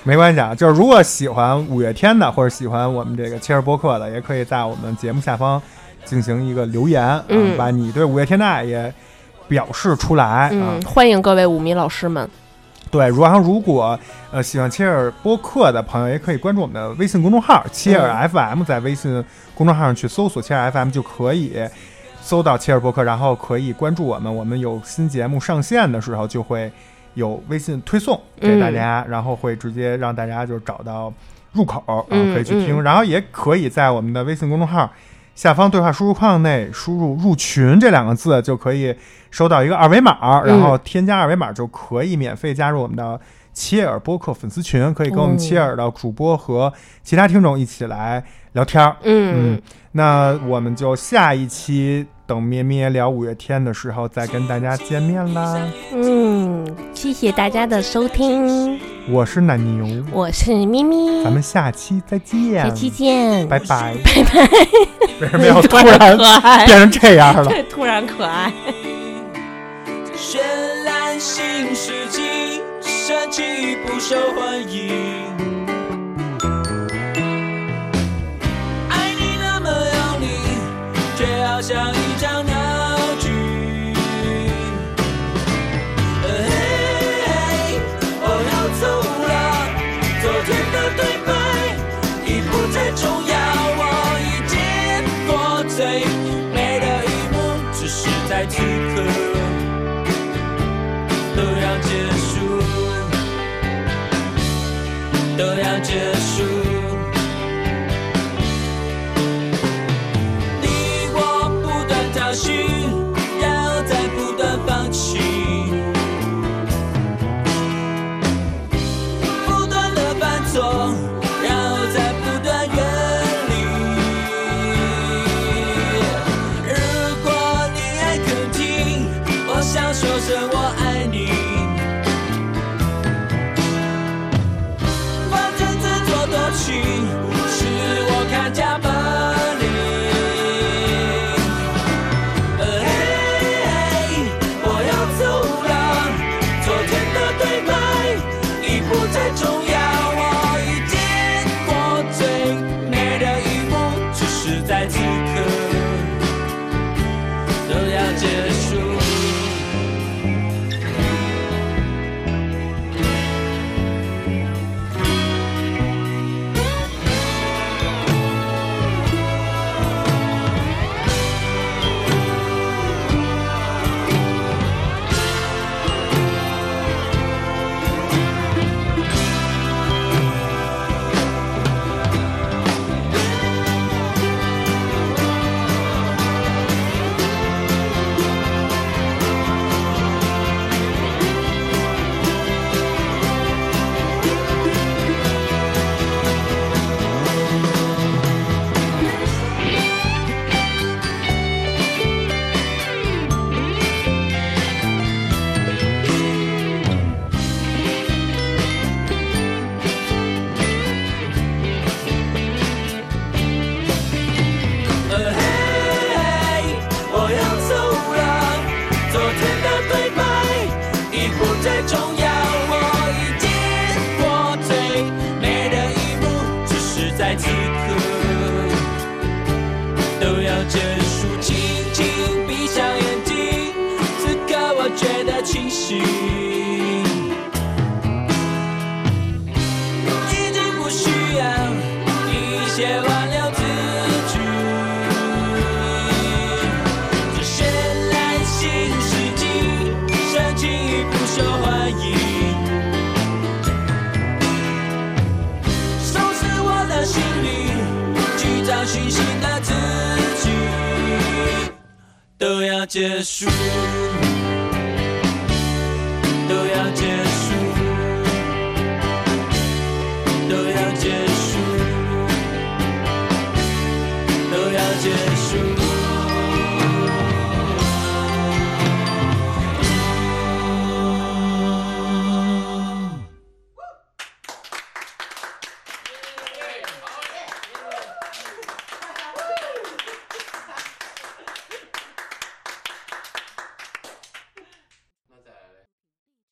[0.02, 5.60] 没关系啊，就是如果喜欢五月天的，或者喜欢我们这个切尔播客的，也可以在我们节目下方
[6.04, 8.92] 进行一个留言，啊嗯把你对五月天的爱也
[9.46, 10.48] 表示出来啊。
[10.52, 12.28] 嗯，欢迎各位舞迷老师们。
[12.90, 13.98] 对，然后如果
[14.32, 19.24] 呃喜欢切尔播客的朋友，也可以关注我们的微信公众号“切嗯尔 FM”，在微信
[19.54, 21.52] 公众号上去搜索“切尔 FM” 就可以
[22.20, 24.34] 搜到切尔播客，然后可以关注我们。
[24.34, 26.70] 我们有新节目上线的时候，就会
[27.14, 31.12] 有微信推送给大家，然后会直接让大家就找到
[31.52, 32.80] 入口，然后可以去听。
[32.80, 34.90] 嗯然后也可以在我们的微信公众号
[35.40, 38.94] 下方对话输入框内输入“入群”这两个字，就可以
[39.30, 43.18] 收到一个二维码，然后添加二维码就可以免费加入我们的
[43.54, 46.70] 切尔播客粉丝群，可以跟我们哦切尔的主播和
[47.02, 48.22] 其他听众一起来
[48.52, 48.94] 聊天儿。
[49.02, 49.62] 嗯嗯，
[49.92, 55.58] 那我们就下一期等咩咩聊五月天的时候再跟大家见面啦。
[55.94, 56.49] 嗯，
[57.02, 58.78] 谢谢大家的收听，
[59.08, 64.46] 我是奶牛，我是咪咪，咱们下期再见，下期见，拜拜，拜拜。
[65.18, 67.46] 为什么要突突然然可爱，变成这样了？
[67.48, 68.52] 对， 突然可爱。
[70.14, 70.40] 绚
[70.84, 74.90] 烂新世纪，神奇不受欢迎。
[78.90, 80.26] 爱你那么用力，
[81.16, 81.90] 却好像